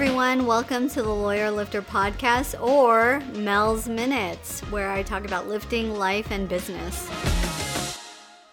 everyone. 0.00 0.46
Welcome 0.46 0.88
to 0.90 1.02
the 1.02 1.12
Lawyer 1.12 1.50
Lifter 1.50 1.82
podcast 1.82 2.62
or 2.62 3.18
Mel's 3.34 3.88
Minutes, 3.88 4.60
where 4.70 4.92
I 4.92 5.02
talk 5.02 5.24
about 5.24 5.48
lifting, 5.48 5.92
life, 5.92 6.30
and 6.30 6.48
business. 6.48 7.10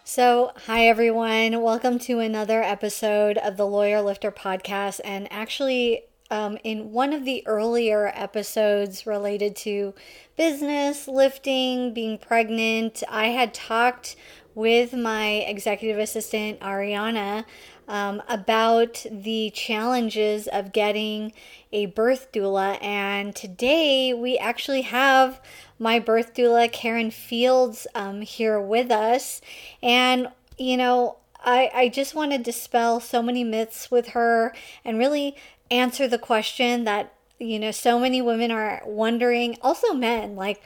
So, 0.04 0.54
hi 0.66 0.88
everyone. 0.88 1.61
Welcome 1.61 2.00
to 2.00 2.18
another 2.18 2.63
episode 2.63 3.38
of 3.38 3.57
the 3.57 3.68
Lawyer 3.68 4.02
Lifter 4.02 4.31
podcast. 4.31 5.02
And 5.05 5.31
actually, 5.31 6.05
um, 6.31 6.57
in 6.63 6.91
one 6.91 7.13
of 7.13 7.25
the 7.25 7.46
earlier 7.46 8.12
episodes 8.16 9.05
related 9.05 9.55
to 9.57 9.93
business, 10.36 11.07
lifting, 11.07 11.93
being 11.93 12.18
pregnant, 12.18 13.04
I 13.07 13.27
had 13.27 13.54
talked 13.54 14.16
with 14.55 14.93
my 14.93 15.27
executive 15.27 16.00
assistant, 16.00 16.59
Ariana, 16.62 17.46
um, 17.88 18.21
about 18.27 19.05
the 19.11 19.51
challenges 19.51 20.47
of 20.47 20.71
getting 20.71 21.33
a 21.71 21.87
birth 21.87 22.32
doula. 22.32 22.82
And 22.83 23.36
today 23.36 24.14
we 24.14 24.37
actually 24.37 24.82
have 24.82 25.41
my 25.77 26.00
birth 26.00 26.33
doula, 26.33 26.71
Karen 26.71 27.11
Fields, 27.11 27.87
um, 27.96 28.21
here 28.21 28.60
with 28.60 28.91
us. 28.91 29.41
And, 29.83 30.29
you 30.57 30.77
know, 30.77 31.18
I, 31.43 31.69
I 31.74 31.89
just 31.89 32.16
want 32.16 32.31
to 32.31 32.38
dispel 32.38 33.00
so 33.00 33.22
many 33.22 33.44
myths 33.44 33.91
with 33.91 34.09
her 34.09 34.53
and 34.83 34.97
really 34.97 35.36
answer 35.69 36.08
the 36.08 36.17
question 36.17 36.86
that, 36.86 37.13
you 37.39 37.59
know, 37.59 37.72
so 37.72 37.99
many 37.99 38.22
women 38.22 38.52
are 38.52 38.81
wondering, 38.86 39.58
also 39.61 39.94
men, 39.94 40.36
like, 40.36 40.61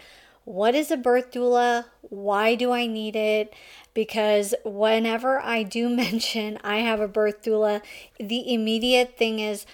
what 0.45 0.73
is 0.73 0.89
a 0.89 0.97
birth 0.97 1.31
doula? 1.31 1.85
Why 2.01 2.55
do 2.55 2.71
I 2.71 2.87
need 2.87 3.15
it? 3.15 3.53
Because 3.99 4.55
whenever 4.63 5.41
I 5.41 5.61
do 5.63 5.89
mention 6.03 6.57
I 6.63 6.77
have 6.77 7.01
a 7.01 7.07
birth 7.09 7.43
doula, 7.43 7.81
the 8.17 8.53
immediate 8.53 9.17
thing 9.17 9.39
is, 9.39 9.65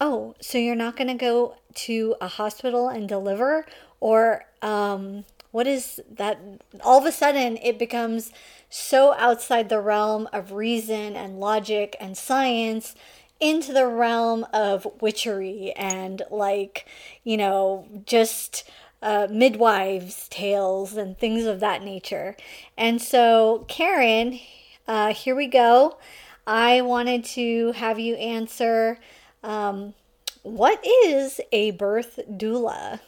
oh, 0.00 0.36
so 0.40 0.56
you're 0.56 0.76
not 0.76 0.94
going 0.96 1.08
to 1.08 1.14
go 1.14 1.56
to 1.74 2.14
a 2.20 2.28
hospital 2.28 2.88
and 2.88 3.08
deliver? 3.08 3.66
Or 3.98 4.44
um, 4.62 5.24
what 5.50 5.66
is 5.66 6.00
that? 6.12 6.38
All 6.84 7.00
of 7.00 7.06
a 7.06 7.10
sudden, 7.10 7.56
it 7.56 7.76
becomes 7.76 8.30
so 8.70 9.14
outside 9.14 9.68
the 9.68 9.80
realm 9.80 10.28
of 10.32 10.52
reason 10.52 11.16
and 11.16 11.40
logic 11.40 11.96
and 11.98 12.16
science 12.16 12.94
into 13.40 13.72
the 13.72 13.88
realm 13.88 14.46
of 14.52 14.86
witchery 15.00 15.72
and 15.72 16.22
like, 16.30 16.86
you 17.24 17.36
know, 17.36 17.88
just 18.06 18.62
uh, 19.02 19.26
midwives' 19.30 20.28
tales 20.28 20.96
and 20.96 21.18
things 21.18 21.44
of 21.44 21.60
that 21.60 21.82
nature. 21.82 22.36
And 22.78 23.02
so, 23.02 23.64
Karen, 23.68 24.38
uh, 24.86 25.12
here 25.12 25.34
we 25.34 25.48
go. 25.48 25.98
I 26.46 26.80
wanted 26.80 27.24
to 27.26 27.72
have 27.72 27.98
you 27.98 28.14
answer 28.14 28.98
um, 29.42 29.94
what 30.42 30.80
is 30.84 31.40
a 31.52 31.72
birth 31.72 32.18
doula? 32.30 33.00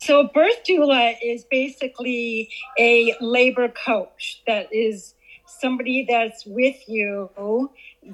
So, 0.00 0.20
a 0.20 0.28
birth 0.28 0.62
doula 0.68 1.14
is 1.22 1.44
basically 1.50 2.50
a 2.78 3.14
labor 3.20 3.68
coach 3.68 4.42
that 4.46 4.68
is 4.72 5.14
somebody 5.46 6.06
that's 6.08 6.46
with 6.46 6.88
you 6.88 7.30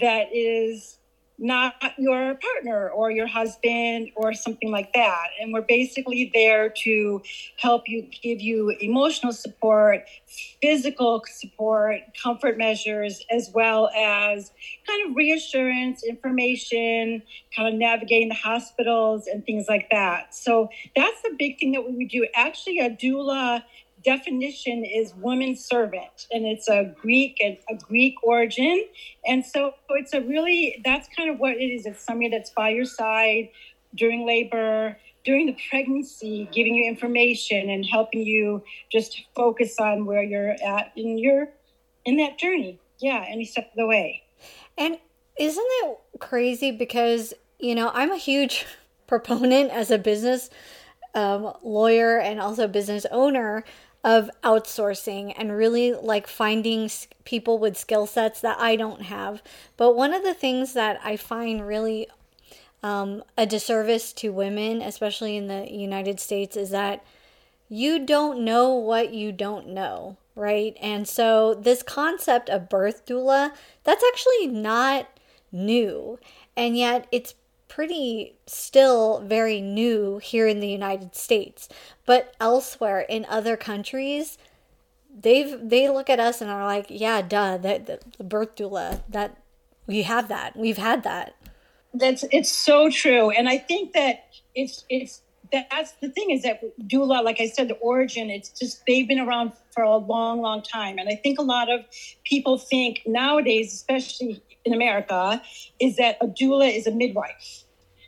that 0.00 0.28
is 0.32 0.98
not 1.38 1.74
your 1.98 2.36
partner 2.36 2.88
or 2.90 3.10
your 3.10 3.26
husband 3.26 4.10
or 4.14 4.32
something 4.34 4.70
like 4.70 4.92
that. 4.92 5.28
And 5.40 5.52
we're 5.52 5.62
basically 5.62 6.30
there 6.32 6.68
to 6.84 7.22
help 7.56 7.88
you, 7.88 8.08
give 8.22 8.40
you 8.40 8.70
emotional 8.80 9.32
support, 9.32 10.04
physical 10.62 11.22
support, 11.28 12.00
comfort 12.22 12.56
measures, 12.56 13.24
as 13.30 13.50
well 13.52 13.90
as 13.96 14.52
kind 14.86 15.10
of 15.10 15.16
reassurance, 15.16 16.04
information, 16.04 17.22
kind 17.54 17.68
of 17.68 17.74
navigating 17.74 18.28
the 18.28 18.34
hospitals 18.34 19.26
and 19.26 19.44
things 19.44 19.66
like 19.68 19.88
that. 19.90 20.34
So 20.34 20.68
that's 20.94 21.20
the 21.22 21.34
big 21.36 21.58
thing 21.58 21.72
that 21.72 21.84
we 21.84 21.96
would 21.96 22.08
do. 22.08 22.26
Actually, 22.34 22.78
a 22.78 22.90
doula 22.90 23.62
definition 24.04 24.84
is 24.84 25.14
woman 25.14 25.56
servant 25.56 26.26
and 26.30 26.44
it's 26.44 26.68
a 26.68 26.94
greek 27.00 27.38
a, 27.40 27.58
a, 27.70 27.76
greek 27.76 28.14
origin. 28.22 28.84
And 29.26 29.44
so 29.44 29.74
it's 29.90 30.12
a 30.12 30.20
really 30.20 30.80
that's 30.84 31.08
kind 31.16 31.30
of 31.30 31.38
what 31.38 31.54
it 31.54 31.64
is. 31.64 31.86
It's 31.86 32.04
somebody 32.04 32.28
that's 32.28 32.50
by 32.50 32.70
your 32.70 32.84
side 32.84 33.48
during 33.94 34.26
labor 34.26 34.96
during 35.24 35.46
the 35.46 35.56
pregnancy 35.70 36.48
giving 36.52 36.74
you 36.74 36.86
information 36.86 37.70
and 37.70 37.86
helping 37.86 38.20
you 38.20 38.62
just 38.92 39.22
focus 39.34 39.76
on 39.78 40.04
where 40.04 40.22
you're 40.22 40.56
at 40.64 40.92
in 40.96 41.18
your 41.18 41.48
in 42.04 42.16
that 42.18 42.38
journey. 42.38 42.78
Yeah 43.00 43.24
any 43.28 43.44
step 43.44 43.70
of 43.70 43.76
the 43.76 43.86
way. 43.86 44.22
And 44.76 44.98
isn't 45.38 45.66
it 45.66 45.98
crazy? 46.20 46.70
Because 46.70 47.34
you 47.64 47.74
know 47.74 47.90
i'm 47.94 48.12
a 48.12 48.16
huge 48.16 48.66
proponent 49.06 49.70
as 49.70 49.90
a 49.90 49.98
business 49.98 50.50
um, 51.14 51.52
lawyer 51.62 52.18
and 52.18 52.40
also 52.40 52.66
business 52.66 53.06
owner 53.10 53.64
of 54.04 54.30
outsourcing 54.42 55.32
and 55.36 55.56
really 55.56 55.94
like 55.94 56.26
finding 56.26 56.90
people 57.24 57.58
with 57.58 57.76
skill 57.76 58.06
sets 58.06 58.40
that 58.42 58.60
I 58.60 58.76
don't 58.76 59.02
have. 59.02 59.42
But 59.78 59.96
one 59.96 60.12
of 60.12 60.22
the 60.22 60.34
things 60.34 60.74
that 60.74 61.00
I 61.02 61.16
find 61.16 61.66
really 61.66 62.08
um, 62.82 63.24
a 63.38 63.46
disservice 63.46 64.12
to 64.12 64.30
women, 64.30 64.82
especially 64.82 65.38
in 65.38 65.46
the 65.46 65.66
United 65.72 66.20
States, 66.20 66.54
is 66.54 66.68
that 66.70 67.02
you 67.70 68.04
don't 68.04 68.44
know 68.44 68.74
what 68.74 69.14
you 69.14 69.32
don't 69.32 69.68
know, 69.68 70.18
right? 70.34 70.76
And 70.82 71.08
so 71.08 71.54
this 71.54 71.82
concept 71.82 72.50
of 72.50 72.68
birth 72.68 73.06
doula, 73.06 73.52
that's 73.84 74.04
actually 74.12 74.48
not 74.48 75.08
new. 75.50 76.18
And 76.58 76.76
yet 76.76 77.06
it's 77.10 77.34
pretty 77.74 78.36
still 78.46 79.20
very 79.20 79.60
new 79.60 80.18
here 80.18 80.46
in 80.46 80.60
the 80.60 80.68
United 80.68 81.16
States. 81.16 81.68
But 82.06 82.32
elsewhere 82.40 83.00
in 83.00 83.26
other 83.28 83.56
countries, 83.56 84.38
they've 85.12 85.58
they 85.60 85.88
look 85.88 86.08
at 86.08 86.20
us 86.20 86.40
and 86.40 86.50
are 86.50 86.64
like, 86.64 86.86
yeah, 86.88 87.20
duh, 87.20 87.56
that 87.58 87.86
the 87.86 88.24
birth 88.24 88.54
doula 88.54 89.02
that 89.08 89.36
we 89.86 90.02
have 90.02 90.28
that. 90.28 90.56
We've 90.56 90.78
had 90.78 91.02
that. 91.02 91.34
That's 91.92 92.24
it's 92.30 92.50
so 92.50 92.90
true. 92.90 93.30
And 93.30 93.48
I 93.48 93.58
think 93.58 93.92
that 93.94 94.24
it's 94.54 94.84
it's 94.88 95.22
that's 95.52 95.92
the 96.00 96.08
thing 96.08 96.30
is 96.30 96.42
that 96.42 96.60
doula, 96.86 97.24
like 97.24 97.40
I 97.40 97.48
said, 97.48 97.68
the 97.68 97.74
origin, 97.76 98.30
it's 98.30 98.50
just 98.50 98.86
they've 98.86 99.06
been 99.06 99.20
around 99.20 99.52
for 99.72 99.82
a 99.82 99.96
long, 99.96 100.40
long 100.40 100.62
time. 100.62 100.98
And 100.98 101.08
I 101.08 101.16
think 101.16 101.38
a 101.38 101.42
lot 101.42 101.70
of 101.70 101.80
people 102.24 102.56
think 102.56 103.02
nowadays, 103.04 103.72
especially 103.72 104.42
in 104.64 104.72
America, 104.72 105.42
is 105.80 105.96
that 105.96 106.16
a 106.20 106.26
doula 106.26 106.74
is 106.74 106.86
a 106.86 106.92
midwife 106.92 107.63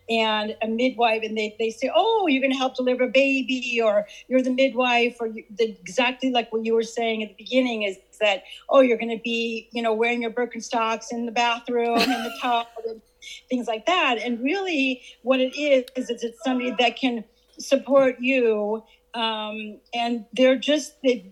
and 0.08 0.56
a 0.62 0.68
midwife 0.68 1.22
and 1.22 1.36
they, 1.36 1.54
they 1.58 1.70
say 1.70 1.90
oh 1.94 2.26
you're 2.26 2.40
going 2.40 2.52
to 2.52 2.58
help 2.58 2.76
deliver 2.76 3.04
a 3.04 3.08
baby 3.08 3.80
or 3.82 4.06
you're 4.28 4.42
the 4.42 4.50
midwife 4.52 5.16
or 5.20 5.28
the, 5.28 5.76
exactly 5.80 6.30
like 6.30 6.52
what 6.52 6.64
you 6.64 6.74
were 6.74 6.82
saying 6.82 7.22
at 7.22 7.28
the 7.28 7.34
beginning 7.34 7.82
is 7.82 7.96
that 8.20 8.44
oh 8.70 8.80
you're 8.80 8.98
going 8.98 9.16
to 9.16 9.22
be 9.22 9.68
you 9.72 9.82
know 9.82 9.92
wearing 9.92 10.22
your 10.22 10.30
birkenstocks 10.30 11.06
in 11.10 11.26
the 11.26 11.32
bathroom 11.32 11.98
in 11.98 12.08
the 12.08 12.32
tub 12.40 12.66
and 12.86 13.00
things 13.48 13.66
like 13.66 13.86
that. 13.86 14.18
And 14.18 14.42
really 14.42 15.02
what 15.22 15.40
it 15.40 15.56
is 15.58 15.84
is 15.96 16.10
it's 16.10 16.38
somebody 16.44 16.74
that 16.78 16.96
can 16.96 17.24
support 17.58 18.16
you 18.20 18.82
um, 19.14 19.78
and 19.94 20.26
they're 20.34 20.56
just 20.58 21.00
they, 21.02 21.24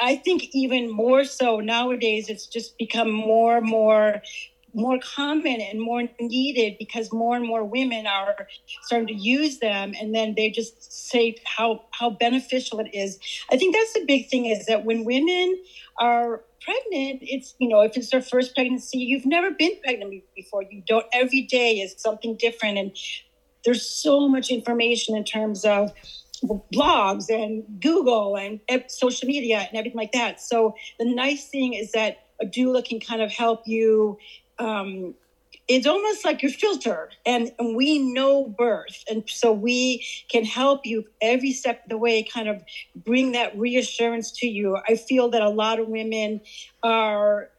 i 0.00 0.16
think 0.16 0.48
even 0.52 0.90
more 0.90 1.24
so 1.24 1.60
nowadays 1.60 2.28
it's 2.28 2.46
just 2.46 2.76
become 2.78 3.12
more 3.12 3.58
and 3.58 3.66
more 3.66 4.20
more 4.78 4.98
common 5.16 5.60
and 5.60 5.80
more 5.80 6.04
needed 6.20 6.76
because 6.78 7.12
more 7.12 7.36
and 7.36 7.46
more 7.46 7.64
women 7.64 8.06
are 8.06 8.46
starting 8.82 9.08
to 9.08 9.14
use 9.14 9.58
them 9.58 9.92
and 10.00 10.14
then 10.14 10.34
they 10.36 10.50
just 10.50 11.08
say 11.10 11.36
how 11.44 11.84
how 11.92 12.10
beneficial 12.10 12.80
it 12.80 12.90
is. 12.94 13.18
I 13.50 13.56
think 13.56 13.74
that's 13.74 13.92
the 13.92 14.04
big 14.06 14.28
thing 14.28 14.46
is 14.46 14.66
that 14.66 14.84
when 14.84 15.04
women 15.04 15.56
are 15.98 16.42
pregnant 16.60 17.20
it's 17.22 17.54
you 17.58 17.68
know 17.68 17.80
if 17.80 17.96
it's 17.96 18.10
their 18.10 18.20
first 18.20 18.54
pregnancy 18.54 18.98
you've 18.98 19.26
never 19.26 19.50
been 19.50 19.72
pregnant 19.82 20.22
before. 20.34 20.62
You 20.62 20.82
don't 20.86 21.06
every 21.12 21.42
day 21.42 21.80
is 21.80 21.94
something 21.98 22.36
different 22.36 22.78
and 22.78 22.96
there's 23.64 23.86
so 23.86 24.28
much 24.28 24.50
information 24.50 25.16
in 25.16 25.24
terms 25.24 25.64
of 25.64 25.92
blogs 26.72 27.28
and 27.28 27.64
google 27.80 28.36
and 28.36 28.60
social 28.88 29.26
media 29.26 29.58
and 29.58 29.76
everything 29.76 29.98
like 29.98 30.12
that. 30.12 30.40
So 30.40 30.74
the 30.98 31.04
nice 31.04 31.48
thing 31.48 31.74
is 31.74 31.92
that 31.92 32.18
a 32.40 32.46
doula 32.46 32.84
can 32.84 33.00
kind 33.00 33.20
of 33.20 33.32
help 33.32 33.62
you 33.66 34.18
um, 34.58 35.14
it's 35.66 35.86
almost 35.86 36.24
like 36.24 36.42
your 36.42 36.50
filter 36.50 37.10
and, 37.26 37.52
and, 37.58 37.76
we 37.76 37.98
know 37.98 38.46
birth 38.46 39.04
and 39.08 39.22
so 39.28 39.52
we 39.52 40.04
can 40.30 40.44
help 40.44 40.86
you 40.86 41.04
every 41.20 41.52
step 41.52 41.84
of 41.84 41.90
the 41.90 41.98
way 41.98 42.22
kind 42.22 42.48
of 42.48 42.62
bring 42.96 43.32
that 43.32 43.56
reassurance 43.56 44.30
to 44.30 44.46
you. 44.46 44.78
I 44.88 44.96
feel 44.96 45.28
that 45.30 45.42
a 45.42 45.50
lot 45.50 45.78
of 45.78 45.88
women 45.88 46.40
are 46.82 47.50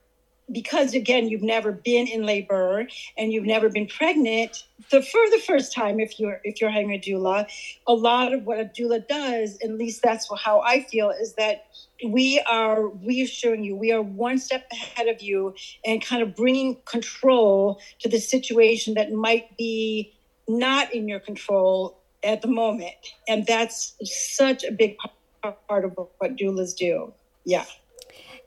because 0.52 0.94
again 0.94 1.30
you've 1.30 1.44
never 1.44 1.72
been 1.72 2.08
in 2.08 2.26
labor 2.26 2.88
and 3.18 3.32
you've 3.32 3.46
never 3.46 3.70
been 3.70 3.88
pregnant 3.88 4.64
the 4.90 5.02
for 5.02 5.22
the 5.32 5.42
first 5.46 5.74
time 5.74 6.00
if 6.00 6.20
you're 6.20 6.42
if 6.44 6.60
you're 6.60 6.70
having 6.70 6.92
a 6.92 7.00
doula 7.00 7.48
a 7.88 7.94
lot 7.94 8.34
of 8.34 8.46
what 8.46 8.60
a 8.60 8.66
doula 8.66 9.06
does 9.08 9.60
at 9.64 9.72
least 9.72 10.02
that's 10.02 10.28
how 10.44 10.60
i 10.62 10.82
feel 10.84 11.12
is 11.12 11.34
that 11.34 11.66
we 12.06 12.42
are 12.50 12.88
reassuring 12.88 13.64
you 13.64 13.76
we 13.76 13.92
are 13.92 14.02
one 14.02 14.38
step 14.38 14.66
ahead 14.72 15.08
of 15.08 15.22
you 15.22 15.54
and 15.86 16.04
kind 16.04 16.22
of 16.22 16.36
bringing 16.36 16.78
control 16.86 17.80
to 18.00 18.08
the 18.08 18.20
situation 18.20 18.94
that 18.94 19.12
might 19.12 19.56
be 19.58 20.14
not 20.48 20.94
in 20.94 21.08
your 21.08 21.20
control 21.20 22.00
at 22.24 22.42
the 22.42 22.48
moment. 22.48 22.96
And 23.28 23.46
that's 23.46 23.96
such 24.04 24.64
a 24.64 24.72
big 24.72 24.98
part 25.42 25.86
of 25.86 25.94
what 25.96 26.36
doulas 26.36 26.76
do. 26.76 27.14
Yeah. 27.46 27.66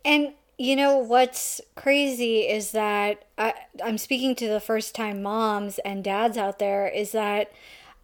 And 0.04 0.34
you 0.58 0.76
know 0.76 0.98
what's 0.98 1.60
crazy 1.74 2.40
is 2.40 2.72
that 2.72 3.24
I, 3.38 3.54
I'm 3.82 3.98
speaking 3.98 4.34
to 4.36 4.48
the 4.48 4.60
first 4.60 4.94
time 4.94 5.22
moms 5.22 5.78
and 5.80 6.04
dads 6.04 6.36
out 6.36 6.58
there 6.58 6.86
is 6.86 7.12
that 7.12 7.50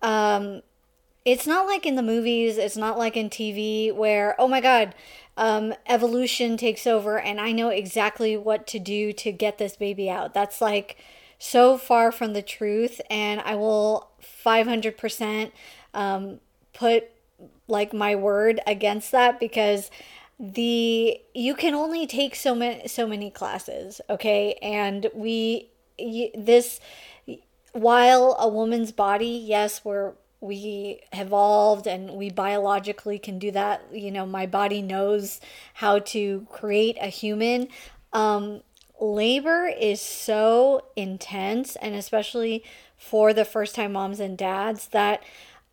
um, 0.01 0.63
it's 1.25 1.47
not 1.47 1.67
like 1.67 1.85
in 1.85 1.97
the 1.97 2.03
movies, 2.03 2.57
it's 2.57 2.77
not 2.77 2.97
like 2.97 3.17
in 3.17 3.29
TV 3.29 3.95
where, 3.95 4.35
oh 4.39 4.49
my 4.49 4.61
God, 4.61 4.95
um, 5.39 5.73
evolution 5.87 6.57
takes 6.57 6.85
over 6.85 7.19
and 7.19 7.41
I 7.41 7.53
know 7.53 7.69
exactly 7.69 8.37
what 8.37 8.67
to 8.67 8.81
do 8.81 9.13
to 9.15 9.31
get 9.31 9.57
this 9.57 9.77
baby 9.77 10.11
out. 10.11 10.35
That's 10.35 10.61
like 10.61 10.97
so 11.39 11.79
far 11.79 12.11
from 12.11 12.33
the 12.33 12.43
truth. 12.43 13.01
And 13.09 13.41
I 13.43 13.55
will 13.55 14.11
500% 14.45 15.53
um, 15.95 16.41
put 16.75 17.05
like 17.69 17.93
my 17.93 18.17
word 18.17 18.61
against 18.67 19.13
that 19.13 19.39
because 19.39 19.93
the 20.41 21.21
you 21.35 21.55
can 21.55 21.75
only 21.75 22.07
take 22.07 22.35
so 22.35 22.55
many 22.55 22.87
so 22.87 23.07
many 23.07 23.29
classes 23.29 24.01
okay 24.09 24.55
and 24.63 25.09
we 25.13 25.69
this 26.37 26.79
while 27.73 28.37
a 28.39 28.49
woman's 28.49 28.93
body 28.93 29.27
yes 29.27 29.85
we're 29.85 30.13
we 30.41 31.01
evolved 31.13 31.87
and 31.87 32.13
we 32.13 32.31
biologically 32.31 33.19
can 33.19 33.39
do 33.39 33.51
that. 33.51 33.83
You 33.93 34.11
know 34.11 34.27
my 34.27 34.47
body 34.47 34.83
knows 34.83 35.41
how 35.75 35.99
to 36.01 36.47
create 36.51 36.97
a 37.01 37.09
human. 37.09 37.69
Um 38.13 38.63
labor 39.01 39.71
is 39.79 40.01
so 40.01 40.85
intense 40.97 41.77
and 41.77 41.95
especially 41.95 42.65
for 42.97 43.33
the 43.33 43.45
first 43.45 43.75
time 43.75 43.93
moms 43.93 44.19
and 44.19 44.37
dads 44.37 44.89
that 44.89 45.23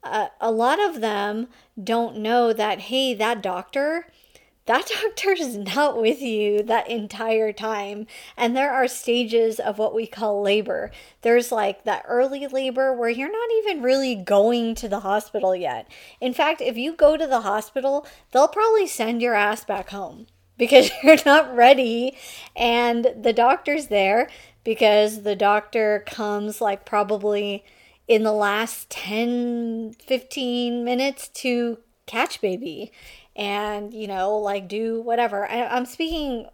uh, 0.03 0.27
a 0.39 0.51
lot 0.51 0.79
of 0.79 1.01
them 1.01 1.47
don't 1.83 2.15
know 2.17 2.53
that 2.53 2.81
hey 2.81 3.15
that 3.15 3.41
doctor 3.41 4.07
that 4.65 4.89
doctor 5.01 5.31
is 5.31 5.57
not 5.57 6.01
with 6.01 6.21
you 6.21 6.63
that 6.63 6.89
entire 6.89 7.53
time. 7.53 8.07
And 8.35 8.55
there 8.55 8.71
are 8.71 8.87
stages 8.87 9.59
of 9.59 9.77
what 9.77 9.93
we 9.93 10.07
call 10.07 10.41
labor. 10.41 10.91
There's 11.21 11.51
like 11.51 11.83
that 11.83 12.03
early 12.07 12.47
labor 12.47 12.93
where 12.93 13.09
you're 13.09 13.31
not 13.31 13.49
even 13.59 13.83
really 13.83 14.15
going 14.15 14.75
to 14.75 14.89
the 14.89 15.01
hospital 15.01 15.55
yet. 15.55 15.89
In 16.19 16.33
fact, 16.33 16.61
if 16.61 16.77
you 16.77 16.93
go 16.93 17.15
to 17.15 17.27
the 17.27 17.41
hospital, 17.41 18.07
they'll 18.31 18.47
probably 18.47 18.87
send 18.87 19.21
your 19.21 19.35
ass 19.35 19.63
back 19.63 19.89
home 19.89 20.27
because 20.57 20.89
you're 21.03 21.17
not 21.25 21.55
ready. 21.55 22.17
And 22.55 23.13
the 23.19 23.33
doctor's 23.33 23.87
there 23.87 24.29
because 24.63 25.21
the 25.21 25.35
doctor 25.35 26.03
comes 26.07 26.59
like 26.59 26.85
probably 26.85 27.63
in 28.07 28.23
the 28.23 28.33
last 28.33 28.89
10 28.89 29.95
15 29.99 30.83
minutes 30.83 31.27
to 31.29 31.79
catch 32.05 32.39
baby 32.39 32.91
and 33.35 33.93
you 33.93 34.07
know 34.07 34.37
like 34.37 34.67
do 34.67 35.01
whatever. 35.01 35.49
I, 35.49 35.65
i'm 35.65 35.85
speaking 35.85 36.47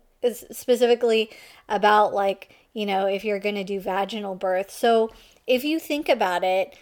specifically 0.52 1.30
about 1.68 2.14
like 2.14 2.56
you 2.74 2.86
know 2.86 3.06
if 3.08 3.24
you're 3.24 3.40
going 3.40 3.56
to 3.56 3.64
do 3.64 3.80
vaginal 3.80 4.36
birth. 4.36 4.72
So 4.72 5.12
if 5.48 5.64
you 5.64 5.80
think 5.80 6.08
about 6.10 6.44
it 6.44 6.78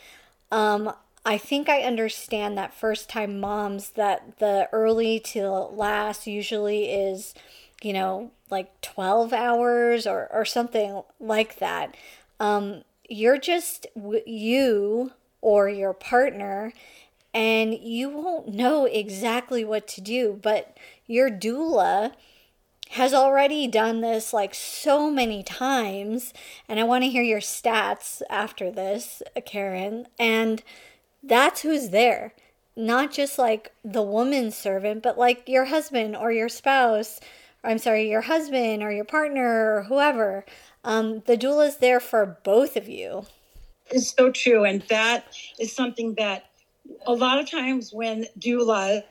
um 0.51 0.91
i 1.25 1.37
think 1.37 1.69
i 1.69 1.81
understand 1.81 2.57
that 2.57 2.73
first 2.73 3.09
time 3.09 3.39
moms 3.39 3.91
that 3.91 4.37
the 4.39 4.67
early 4.71 5.19
to 5.19 5.49
last 5.49 6.27
usually 6.27 6.91
is 6.91 7.33
you 7.81 7.93
know 7.93 8.31
like 8.49 8.81
12 8.81 9.31
hours 9.33 10.07
or 10.07 10.27
or 10.31 10.45
something 10.45 11.01
like 11.19 11.59
that. 11.59 11.95
Um 12.39 12.83
you're 13.07 13.37
just 13.39 13.87
you 14.25 15.11
or 15.41 15.69
your 15.69 15.93
partner 15.93 16.73
and 17.33 17.73
you 17.73 18.09
won't 18.09 18.49
know 18.49 18.85
exactly 18.85 19.63
what 19.63 19.87
to 19.89 20.01
do. 20.01 20.39
But 20.41 20.77
your 21.05 21.29
doula 21.29 22.13
has 22.91 23.13
already 23.13 23.67
done 23.67 24.01
this 24.01 24.33
like 24.33 24.55
so 24.55 25.11
many 25.11 25.43
times. 25.43 26.33
And 26.67 26.79
I 26.79 26.83
want 26.83 27.03
to 27.03 27.09
hear 27.09 27.21
your 27.21 27.39
stats 27.39 28.21
after 28.29 28.71
this, 28.71 29.21
Karen. 29.45 30.07
And 30.17 30.63
that's 31.21 31.61
who's 31.61 31.89
there. 31.89 32.33
Not 32.75 33.11
just 33.11 33.37
like 33.37 33.73
the 33.83 34.01
woman 34.01 34.51
servant, 34.51 35.03
but 35.03 35.17
like 35.17 35.47
your 35.47 35.65
husband 35.65 36.15
or 36.15 36.31
your 36.31 36.49
spouse. 36.49 37.19
Or, 37.63 37.69
I'm 37.69 37.77
sorry, 37.77 38.09
your 38.09 38.21
husband 38.21 38.81
or 38.81 38.91
your 38.91 39.05
partner 39.05 39.75
or 39.75 39.83
whoever. 39.83 40.45
Um, 40.83 41.21
the 41.25 41.37
doula 41.37 41.67
is 41.67 41.77
there 41.77 41.99
for 41.99 42.39
both 42.43 42.75
of 42.75 42.87
you. 42.87 43.25
It's 43.91 44.15
so 44.15 44.31
true. 44.31 44.63
And 44.63 44.81
that 44.83 45.25
is 45.59 45.75
something 45.75 46.15
that 46.15 46.48
a 47.05 47.13
lot 47.13 47.39
of 47.39 47.49
times 47.49 47.91
when 47.93 48.25
doulas, 48.39 49.03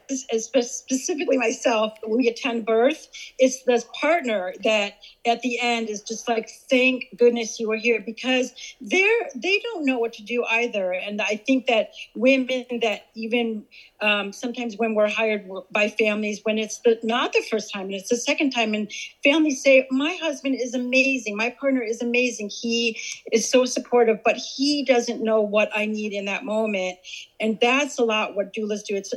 specifically 0.60 1.36
myself, 1.36 1.92
we 2.06 2.28
attend 2.28 2.66
birth, 2.66 3.08
it's 3.38 3.62
the 3.64 3.82
partner 4.00 4.52
that 4.64 4.94
at 5.26 5.40
the 5.40 5.58
end 5.60 5.88
is 5.88 6.02
just 6.02 6.28
like, 6.28 6.50
thank 6.70 7.04
goodness 7.16 7.58
you 7.58 7.68
were 7.68 7.76
here 7.76 8.00
because 8.04 8.52
they're 8.80 9.28
they 9.34 9.60
don't 9.60 9.84
know 9.84 9.98
what 9.98 10.12
to 10.14 10.22
do 10.22 10.44
either. 10.44 10.92
And 10.92 11.20
I 11.20 11.36
think 11.36 11.66
that 11.66 11.92
women 12.14 12.64
that 12.82 13.06
even 13.14 13.64
um, 14.00 14.32
sometimes 14.32 14.76
when 14.76 14.94
we're 14.94 15.08
hired 15.08 15.48
by 15.70 15.88
families, 15.88 16.40
when 16.44 16.58
it's 16.58 16.80
the, 16.80 16.98
not 17.02 17.32
the 17.32 17.44
first 17.50 17.72
time 17.72 17.86
and 17.86 17.94
it's 17.94 18.08
the 18.08 18.16
second 18.16 18.50
time, 18.50 18.74
and 18.74 18.90
families 19.24 19.62
say, 19.62 19.86
My 19.90 20.16
husband 20.20 20.56
is 20.60 20.74
amazing, 20.74 21.36
my 21.36 21.50
partner 21.50 21.82
is 21.82 22.00
amazing, 22.00 22.50
he 22.50 22.98
is 23.32 23.48
so 23.48 23.64
supportive, 23.64 24.18
but 24.24 24.36
he 24.36 24.84
doesn't 24.84 25.22
know 25.22 25.40
what 25.40 25.70
I 25.74 25.86
need 25.86 26.12
in 26.12 26.26
that 26.26 26.44
moment. 26.44 26.98
And 27.40 27.58
that's 27.60 27.98
a 27.98 28.04
lot 28.04 28.34
what 28.34 28.52
doulas 28.52 28.84
do. 28.84 28.96
It's 28.96 29.12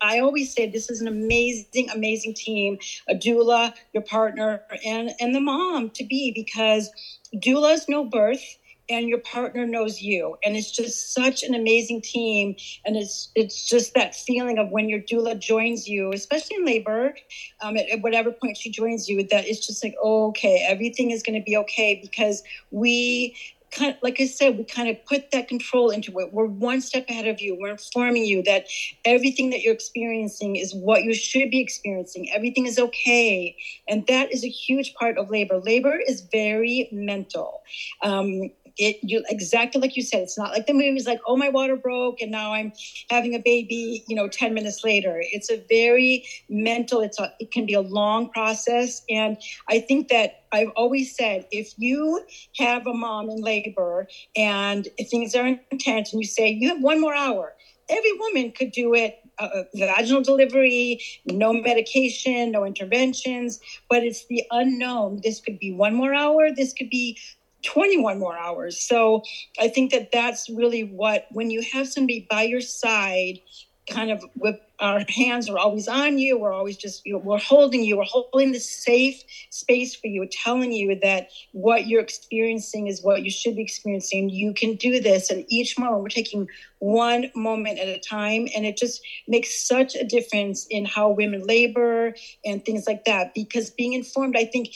I 0.00 0.18
always 0.18 0.52
say 0.52 0.68
this 0.68 0.90
is 0.90 1.00
an 1.00 1.08
amazing, 1.08 1.88
amazing 1.90 2.34
team, 2.34 2.78
a 3.08 3.14
doula, 3.14 3.74
your 3.92 4.02
partner, 4.02 4.62
and 4.84 5.12
and 5.20 5.34
the 5.34 5.40
mom 5.40 5.90
to 5.90 6.04
be 6.04 6.32
because 6.34 6.90
doulas 7.34 7.88
know 7.88 8.04
birth 8.04 8.42
and 8.90 9.08
your 9.08 9.18
partner 9.20 9.66
knows 9.66 10.02
you 10.02 10.36
and 10.44 10.56
it's 10.56 10.70
just 10.70 11.14
such 11.14 11.42
an 11.42 11.54
amazing 11.54 12.02
team 12.02 12.56
and 12.84 12.96
it's 12.96 13.30
it's 13.36 13.64
just 13.66 13.94
that 13.94 14.14
feeling 14.14 14.58
of 14.58 14.70
when 14.70 14.88
your 14.88 15.00
doula 15.00 15.38
joins 15.38 15.86
you 15.88 16.12
especially 16.12 16.56
in 16.56 16.66
labor 16.66 17.14
um, 17.62 17.76
at, 17.76 17.88
at, 17.88 18.02
whatever 18.02 18.32
point 18.32 18.56
she 18.56 18.70
joins 18.70 19.08
you 19.08 19.22
that 19.22 19.46
it's 19.46 19.64
just 19.64 19.82
like 19.84 19.94
oh, 20.02 20.28
okay 20.28 20.66
everything 20.68 21.12
is 21.12 21.22
going 21.22 21.38
to 21.38 21.44
be 21.44 21.56
okay 21.56 22.00
because 22.02 22.42
we 22.70 23.34
kind 23.70 23.92
of, 23.92 24.02
like 24.02 24.20
I 24.20 24.26
said, 24.26 24.58
we 24.58 24.64
kind 24.64 24.88
of 24.88 25.04
put 25.04 25.30
that 25.30 25.48
control 25.48 25.90
into 25.90 26.18
it. 26.18 26.32
We're 26.32 26.46
one 26.46 26.80
step 26.80 27.08
ahead 27.08 27.26
of 27.26 27.40
you. 27.40 27.56
We're 27.58 27.70
informing 27.70 28.24
you 28.24 28.42
that 28.44 28.66
everything 29.04 29.50
that 29.50 29.62
you're 29.62 29.74
experiencing 29.74 30.56
is 30.56 30.74
what 30.74 31.04
you 31.04 31.14
should 31.14 31.50
be 31.50 31.60
experiencing. 31.60 32.30
Everything 32.32 32.66
is 32.66 32.78
okay. 32.78 33.56
And 33.88 34.06
that 34.08 34.32
is 34.32 34.44
a 34.44 34.48
huge 34.48 34.94
part 34.94 35.18
of 35.18 35.30
labor. 35.30 35.58
Labor 35.58 35.96
is 35.96 36.22
very 36.32 36.88
mental. 36.92 37.62
Um, 38.02 38.50
it 38.78 38.96
you 39.02 39.22
exactly 39.28 39.80
like 39.80 39.96
you 39.96 40.02
said 40.02 40.20
it's 40.22 40.38
not 40.38 40.50
like 40.50 40.66
the 40.66 40.72
movie's 40.72 41.06
like 41.06 41.20
oh 41.26 41.36
my 41.36 41.48
water 41.48 41.76
broke 41.76 42.20
and 42.20 42.30
now 42.30 42.52
i'm 42.52 42.72
having 43.10 43.34
a 43.34 43.38
baby 43.38 44.04
you 44.08 44.16
know 44.16 44.28
10 44.28 44.54
minutes 44.54 44.82
later 44.84 45.22
it's 45.32 45.50
a 45.50 45.64
very 45.68 46.24
mental 46.48 47.00
it's 47.00 47.18
a 47.18 47.32
it 47.38 47.50
can 47.50 47.66
be 47.66 47.74
a 47.74 47.80
long 47.80 48.28
process 48.30 49.02
and 49.08 49.36
i 49.68 49.78
think 49.78 50.08
that 50.08 50.44
i've 50.52 50.70
always 50.76 51.14
said 51.16 51.44
if 51.50 51.72
you 51.76 52.24
have 52.56 52.86
a 52.86 52.94
mom 52.94 53.28
in 53.30 53.40
labor 53.40 54.06
and 54.36 54.88
things 55.10 55.34
are 55.34 55.56
intense 55.70 56.12
and 56.12 56.20
you 56.20 56.28
say 56.28 56.48
you 56.48 56.68
have 56.68 56.82
one 56.82 57.00
more 57.00 57.14
hour 57.14 57.54
every 57.88 58.12
woman 58.18 58.52
could 58.52 58.70
do 58.70 58.94
it 58.94 59.16
uh, 59.40 59.62
vaginal 59.74 60.22
delivery, 60.22 61.00
no 61.26 61.52
medication, 61.52 62.52
no 62.52 62.64
interventions, 62.64 63.58
but 63.88 64.02
it's 64.04 64.26
the 64.26 64.42
unknown. 64.50 65.20
This 65.22 65.40
could 65.40 65.58
be 65.58 65.72
one 65.72 65.94
more 65.94 66.14
hour, 66.14 66.50
this 66.54 66.72
could 66.72 66.90
be 66.90 67.18
21 67.62 68.18
more 68.18 68.36
hours. 68.36 68.80
So 68.80 69.22
I 69.58 69.68
think 69.68 69.90
that 69.92 70.12
that's 70.12 70.48
really 70.50 70.84
what, 70.84 71.26
when 71.30 71.50
you 71.50 71.62
have 71.72 71.88
somebody 71.88 72.26
by 72.30 72.42
your 72.42 72.60
side, 72.60 73.40
kind 73.88 74.10
of 74.10 74.24
with 74.36 74.56
our 74.78 75.04
hands 75.08 75.48
are 75.50 75.58
always 75.58 75.88
on 75.88 76.18
you, 76.18 76.38
we're 76.38 76.52
always 76.52 76.76
just, 76.76 77.04
you 77.04 77.12
know, 77.12 77.18
we're 77.18 77.38
holding 77.38 77.84
you, 77.84 77.98
we're 77.98 78.04
holding 78.04 78.52
the 78.52 78.60
safe 78.60 79.22
space 79.50 79.94
for 79.94 80.06
you, 80.06 80.26
telling 80.26 80.72
you 80.72 80.98
that 81.02 81.28
what 81.52 81.86
you're 81.86 82.00
experiencing 82.00 82.86
is 82.86 83.02
what 83.02 83.22
you 83.22 83.30
should 83.30 83.56
be 83.56 83.62
experiencing. 83.62 84.30
You 84.30 84.54
can 84.54 84.76
do 84.76 85.00
this. 85.00 85.30
And 85.30 85.44
each 85.48 85.78
moment, 85.78 86.02
we're 86.02 86.08
taking 86.08 86.48
one 86.78 87.30
moment 87.34 87.78
at 87.78 87.88
a 87.88 87.98
time. 87.98 88.48
And 88.54 88.64
it 88.64 88.76
just 88.76 89.02
makes 89.28 89.66
such 89.66 89.94
a 89.94 90.04
difference 90.04 90.66
in 90.70 90.86
how 90.86 91.10
women 91.10 91.46
labor 91.46 92.14
and 92.44 92.64
things 92.64 92.86
like 92.86 93.04
that. 93.04 93.34
Because 93.34 93.70
being 93.70 93.92
informed, 93.92 94.36
I 94.36 94.46
think, 94.46 94.74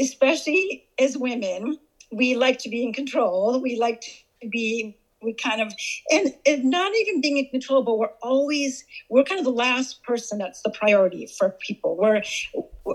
especially 0.00 0.86
as 0.98 1.18
women, 1.18 1.78
we 2.12 2.36
like 2.36 2.58
to 2.58 2.68
be 2.68 2.84
in 2.84 2.92
control. 2.92 3.60
We 3.60 3.76
like 3.76 4.00
to 4.42 4.48
be 4.48 4.96
we 5.22 5.34
kind 5.34 5.60
of 5.60 5.72
and, 6.10 6.32
and 6.46 6.64
not 6.64 6.92
even 6.96 7.20
being 7.20 7.38
in 7.38 7.46
control 7.46 7.82
but 7.82 7.96
we're 7.96 8.10
always 8.22 8.84
we're 9.08 9.22
kind 9.22 9.38
of 9.38 9.44
the 9.44 9.52
last 9.52 10.02
person 10.02 10.38
that's 10.38 10.62
the 10.62 10.70
priority 10.70 11.28
for 11.38 11.54
people 11.64 11.96
we're 11.96 12.20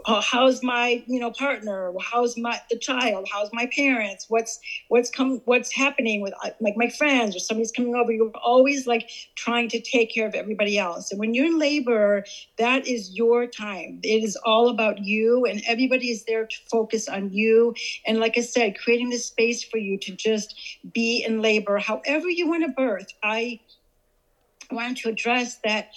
how's 0.06 0.62
my 0.64 1.04
you 1.08 1.20
know 1.20 1.32
partner? 1.32 1.94
How's 2.02 2.38
my 2.38 2.60
the 2.70 2.78
child? 2.78 3.28
How's 3.32 3.50
my 3.54 3.70
parents? 3.76 4.26
What's 4.30 4.60
what's 4.90 5.10
come 5.10 5.42
what's 5.46 5.74
happening 5.74 6.22
with 6.22 6.34
uh, 6.44 6.50
like 6.60 6.76
my 6.76 6.90
friends? 6.90 7.36
Or 7.36 7.40
somebody's 7.40 7.72
coming 7.72 7.96
over. 7.96 8.12
You're 8.12 8.32
always 8.44 8.86
like 8.88 9.10
trying 9.36 9.70
to 9.70 9.82
take 9.82 10.14
care 10.14 10.28
of 10.28 10.36
everybody 10.36 10.78
else. 10.78 11.12
And 11.12 11.20
when 11.20 11.34
you're 11.34 11.46
in 11.46 11.60
labor 11.60 12.24
that 12.58 12.88
is 12.88 13.16
your 13.16 13.48
time. 13.48 14.00
It 14.04 14.24
is 14.24 14.38
all 14.46 14.70
about 14.70 15.00
you 15.00 15.46
and 15.46 15.62
everybody 15.68 16.10
is 16.12 16.24
there 16.26 16.46
to 16.46 16.56
focus 16.70 17.08
on 17.08 17.32
you. 17.32 17.74
And 18.06 18.20
like 18.20 18.38
i 18.38 18.42
said 18.42 18.78
creating 18.78 19.10
this 19.10 19.26
space 19.26 19.64
for 19.64 19.78
you 19.78 19.98
to 20.00 20.16
just 20.16 20.80
be 20.92 21.24
in 21.26 21.42
labor 21.42 21.78
however 21.78 22.30
you 22.30 22.48
want 22.48 22.64
to 22.66 22.72
birth. 22.72 23.08
I 23.24 23.60
want 24.72 24.98
to 24.98 25.10
address 25.10 25.60
that 25.64 25.92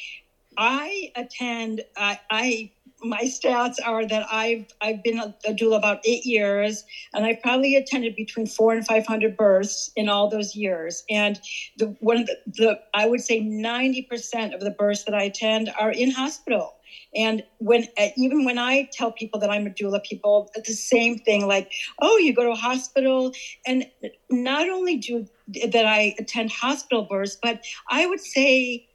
i 0.56 1.10
attend 1.16 1.82
I 1.96 2.70
my 3.02 3.22
stats 3.22 3.76
are 3.84 4.06
that 4.06 4.26
I've 4.30 4.66
I've 4.80 5.02
been 5.02 5.18
a, 5.18 5.34
a 5.46 5.52
doula 5.52 5.76
about 5.78 6.00
eight 6.04 6.24
years, 6.24 6.84
and 7.14 7.24
I've 7.24 7.40
probably 7.40 7.74
attended 7.76 8.16
between 8.16 8.46
four 8.46 8.72
and 8.72 8.86
five 8.86 9.06
hundred 9.06 9.36
births 9.36 9.90
in 9.96 10.08
all 10.08 10.28
those 10.28 10.54
years. 10.54 11.04
And 11.10 11.40
the 11.78 11.86
one 12.00 12.18
of 12.18 12.26
the, 12.26 12.36
the 12.46 12.80
I 12.94 13.06
would 13.06 13.20
say 13.20 13.40
ninety 13.40 14.02
percent 14.02 14.54
of 14.54 14.60
the 14.60 14.70
births 14.70 15.04
that 15.04 15.14
I 15.14 15.24
attend 15.24 15.70
are 15.78 15.90
in 15.90 16.10
hospital. 16.10 16.76
And 17.14 17.42
when 17.58 17.86
uh, 17.98 18.08
even 18.16 18.44
when 18.44 18.58
I 18.58 18.88
tell 18.92 19.12
people 19.12 19.40
that 19.40 19.50
I'm 19.50 19.66
a 19.66 19.70
doula, 19.70 20.02
people 20.02 20.50
the 20.54 20.72
same 20.72 21.18
thing. 21.18 21.46
Like, 21.46 21.70
oh, 22.00 22.18
you 22.18 22.34
go 22.34 22.44
to 22.44 22.50
a 22.50 22.56
hospital, 22.56 23.32
and 23.66 23.86
not 24.30 24.68
only 24.68 24.96
do 24.96 25.26
that 25.72 25.86
I 25.86 26.14
attend 26.18 26.50
hospital 26.52 27.02
births, 27.02 27.36
but 27.40 27.60
I 27.88 28.06
would 28.06 28.20
say 28.20 28.86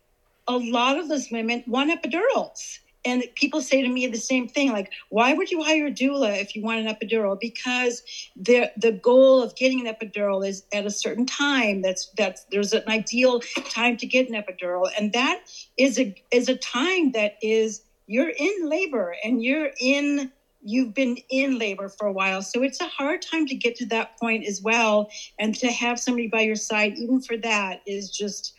a 0.48 0.58
lot 0.58 0.98
of 0.98 1.10
those 1.10 1.30
women 1.32 1.64
want 1.66 1.92
epidurals 1.92 2.80
and 3.06 3.24
people 3.36 3.62
say 3.62 3.82
to 3.82 3.88
me 3.88 4.08
the 4.08 4.18
same 4.18 4.48
thing 4.48 4.72
like 4.72 4.92
why 5.10 5.34
would 5.34 5.52
you 5.52 5.64
hire 5.64 5.88
a 5.88 5.92
doula 5.92 6.42
if 6.42 6.56
you 6.56 6.64
want 6.64 6.86
an 6.86 6.94
epidural? 6.94 7.40
Because 7.40 8.04
the 8.36 8.72
the 8.78 8.92
goal 8.92 9.42
of 9.42 9.56
getting 9.56 9.86
an 9.86 9.94
epidural 9.94 10.48
is 10.48 10.64
at 10.74 10.86
a 10.86 10.90
certain 10.90 11.26
time 11.26 11.82
that's 11.82 12.12
that's 12.18 12.46
there's 12.52 12.74
an 12.74 12.84
ideal 12.88 13.40
time 13.70 13.98
to 13.98 14.06
get 14.06 14.30
an 14.30 14.36
epidural. 14.36 14.90
And 15.00 15.14
that 15.14 15.42
is 15.78 16.00
a 16.00 16.16
is 16.32 16.50
a 16.50 16.56
time 16.56 17.12
that 17.12 17.38
is 17.42 17.84
you're 18.08 18.34
in 18.38 18.70
labor 18.70 19.16
and 19.24 19.44
you're 19.44 19.72
in 19.80 20.32
you've 20.68 20.96
been 20.96 21.18
in 21.30 21.60
labor 21.60 21.88
for 21.88 22.08
a 22.08 22.12
while. 22.12 22.42
So 22.42 22.64
it's 22.64 22.82
a 22.82 22.88
hard 22.88 23.22
time 23.22 23.46
to 23.48 23.56
get 23.56 23.76
to 23.78 23.86
that 23.88 24.20
point 24.20 24.46
as 24.46 24.62
well. 24.64 25.10
And 25.38 25.54
to 25.56 25.72
have 25.72 26.00
somebody 26.00 26.28
by 26.28 26.42
your 26.42 26.56
side 26.56 26.94
even 26.98 27.22
for 27.22 27.38
that 27.38 27.82
is 27.86 28.10
just 28.10 28.54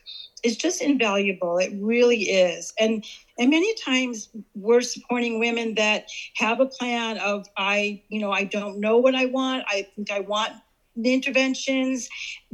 is 0.47 0.57
just 0.57 0.81
invaluable. 0.81 1.59
It 1.59 1.73
really 1.79 2.23
is. 2.31 2.73
And 2.79 3.05
and 3.39 3.51
many 3.51 3.75
times 3.85 4.29
we're 4.55 4.81
supporting 4.81 5.41
women 5.41 5.75
that 5.75 6.09
have 6.37 6.61
a 6.61 6.67
plan 6.67 7.19
of 7.19 7.47
I, 7.57 8.03
you 8.09 8.21
know, 8.21 8.31
I 8.31 8.45
don't 8.45 8.79
know 8.79 8.97
what 8.99 9.15
I 9.15 9.27
want. 9.27 9.65
I 9.69 9.89
think 9.97 10.11
I 10.11 10.21
want 10.21 10.53
the 10.95 11.13
interventions, 11.13 12.09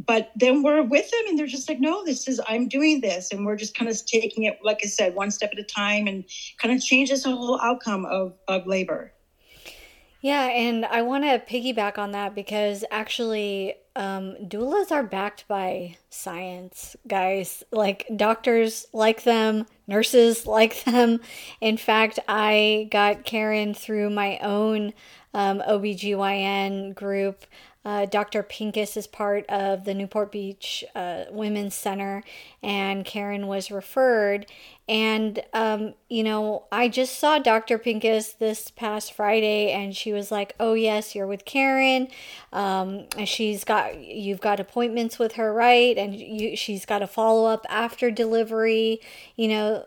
but 0.04 0.32
then 0.34 0.62
we're 0.62 0.82
with 0.82 1.08
them 1.10 1.20
and 1.28 1.38
they're 1.38 1.46
just 1.46 1.68
like, 1.68 1.78
no, 1.78 2.04
this 2.04 2.26
is 2.26 2.40
I'm 2.48 2.66
doing 2.66 3.00
this. 3.00 3.30
And 3.30 3.46
we're 3.46 3.56
just 3.56 3.76
kind 3.76 3.90
of 3.90 4.04
taking 4.06 4.44
it, 4.44 4.58
like 4.64 4.80
I 4.82 4.88
said, 4.88 5.14
one 5.14 5.30
step 5.30 5.50
at 5.52 5.58
a 5.58 5.64
time 5.64 6.08
and 6.08 6.24
kind 6.58 6.74
of 6.74 6.82
changes 6.82 7.22
the 7.22 7.30
whole 7.30 7.60
outcome 7.60 8.04
of, 8.06 8.34
of 8.48 8.66
labor. 8.66 9.12
Yeah, 10.22 10.46
and 10.46 10.84
I 10.84 11.02
want 11.02 11.24
to 11.24 11.38
piggyback 11.52 11.98
on 11.98 12.12
that 12.12 12.34
because 12.34 12.84
actually, 12.90 13.74
um, 13.94 14.36
doulas 14.42 14.90
are 14.90 15.02
backed 15.02 15.46
by 15.48 15.96
science, 16.08 16.96
guys. 17.06 17.62
Like 17.70 18.06
doctors 18.14 18.86
like 18.92 19.24
them, 19.24 19.66
nurses 19.86 20.46
like 20.46 20.84
them. 20.84 21.20
In 21.60 21.76
fact, 21.76 22.18
I 22.28 22.88
got 22.90 23.24
Karen 23.24 23.74
through 23.74 24.10
my 24.10 24.38
own 24.38 24.92
um, 25.34 25.62
OBGYN 25.66 26.94
group 26.94 27.44
uh, 27.84 28.06
Dr. 28.06 28.42
Pincus 28.42 28.96
is 28.96 29.06
part 29.06 29.44
of 29.48 29.84
the 29.84 29.94
Newport 29.94 30.30
Beach 30.30 30.84
uh, 30.94 31.24
Women's 31.30 31.74
Center, 31.74 32.22
and 32.62 33.04
Karen 33.04 33.48
was 33.48 33.70
referred. 33.70 34.46
And, 34.88 35.42
um, 35.52 35.94
you 36.08 36.22
know, 36.22 36.64
I 36.70 36.88
just 36.88 37.18
saw 37.18 37.38
Dr. 37.38 37.78
Pincus 37.78 38.32
this 38.32 38.70
past 38.70 39.12
Friday, 39.12 39.72
and 39.72 39.96
she 39.96 40.12
was 40.12 40.30
like, 40.30 40.54
Oh, 40.60 40.74
yes, 40.74 41.14
you're 41.14 41.26
with 41.26 41.44
Karen. 41.44 42.08
Um, 42.52 43.06
she's 43.24 43.64
got, 43.64 43.98
you've 43.98 44.40
got 44.40 44.60
appointments 44.60 45.18
with 45.18 45.32
her, 45.32 45.52
right? 45.52 45.96
And 45.98 46.14
you, 46.14 46.56
she's 46.56 46.86
got 46.86 47.02
a 47.02 47.06
follow 47.06 47.46
up 47.46 47.66
after 47.68 48.10
delivery. 48.10 49.00
You 49.34 49.48
know, 49.48 49.86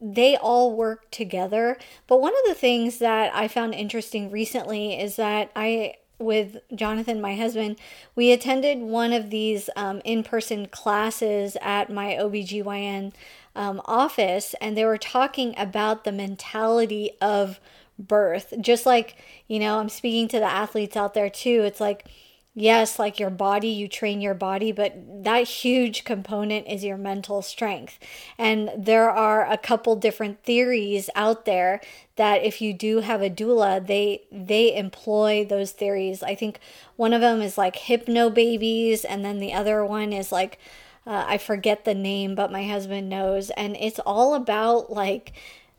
they 0.00 0.36
all 0.36 0.74
work 0.76 1.10
together. 1.10 1.78
But 2.06 2.20
one 2.20 2.32
of 2.32 2.44
the 2.46 2.54
things 2.54 2.98
that 2.98 3.34
I 3.34 3.48
found 3.48 3.74
interesting 3.74 4.30
recently 4.30 5.00
is 5.00 5.16
that 5.16 5.50
I 5.56 5.94
with 6.22 6.58
Jonathan, 6.74 7.20
my 7.20 7.34
husband, 7.34 7.76
we 8.14 8.32
attended 8.32 8.78
one 8.78 9.12
of 9.12 9.30
these 9.30 9.68
um, 9.76 10.00
in 10.04 10.22
person 10.22 10.66
classes 10.66 11.56
at 11.60 11.90
my 11.90 12.14
OBGYN 12.14 13.12
um, 13.54 13.82
office, 13.84 14.54
and 14.60 14.76
they 14.76 14.84
were 14.84 14.98
talking 14.98 15.54
about 15.56 16.04
the 16.04 16.12
mentality 16.12 17.12
of 17.20 17.60
birth. 17.98 18.54
Just 18.60 18.86
like, 18.86 19.16
you 19.48 19.58
know, 19.58 19.78
I'm 19.78 19.88
speaking 19.88 20.28
to 20.28 20.38
the 20.38 20.50
athletes 20.50 20.96
out 20.96 21.14
there 21.14 21.30
too. 21.30 21.62
It's 21.64 21.80
like, 21.80 22.06
yes, 22.54 22.98
like 22.98 23.18
your 23.18 23.30
body, 23.30 23.68
you 23.68 23.88
train 23.88 24.20
your 24.20 24.34
body, 24.34 24.72
but 24.72 24.94
that 25.24 25.48
huge 25.48 26.04
component 26.04 26.66
is 26.66 26.84
your 26.84 26.98
mental 26.98 27.40
strength. 27.42 27.98
And 28.38 28.70
there 28.76 29.10
are 29.10 29.50
a 29.50 29.56
couple 29.56 29.96
different 29.96 30.42
theories 30.44 31.08
out 31.14 31.44
there 31.46 31.80
that 32.16 32.42
if 32.42 32.60
you 32.60 32.74
do 32.74 32.98
have 33.00 33.22
a 33.22 33.30
doula, 33.30 33.84
they 33.86 34.22
they 34.30 34.76
employ 34.76 35.44
those 35.48 35.72
theories. 35.72 36.22
I 36.22 36.34
think 36.34 36.60
one 36.96 37.12
of 37.14 37.20
them 37.22 37.40
is 37.40 37.56
like 37.56 37.76
hypno 37.76 38.28
babies, 38.30 39.04
and 39.04 39.24
then 39.24 39.38
the 39.38 39.52
other 39.54 39.84
one 39.84 40.12
is 40.12 40.30
like 40.30 40.58
uh, 41.06 41.24
I 41.26 41.38
forget 41.38 41.84
the 41.84 41.94
name, 41.94 42.34
but 42.34 42.52
my 42.52 42.64
husband 42.66 43.08
knows, 43.08 43.50
and 43.50 43.76
it's 43.76 43.98
all 44.00 44.34
about 44.34 44.90
like 44.92 45.32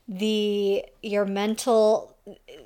the 0.08 0.84
your 1.02 1.24
mental 1.24 2.13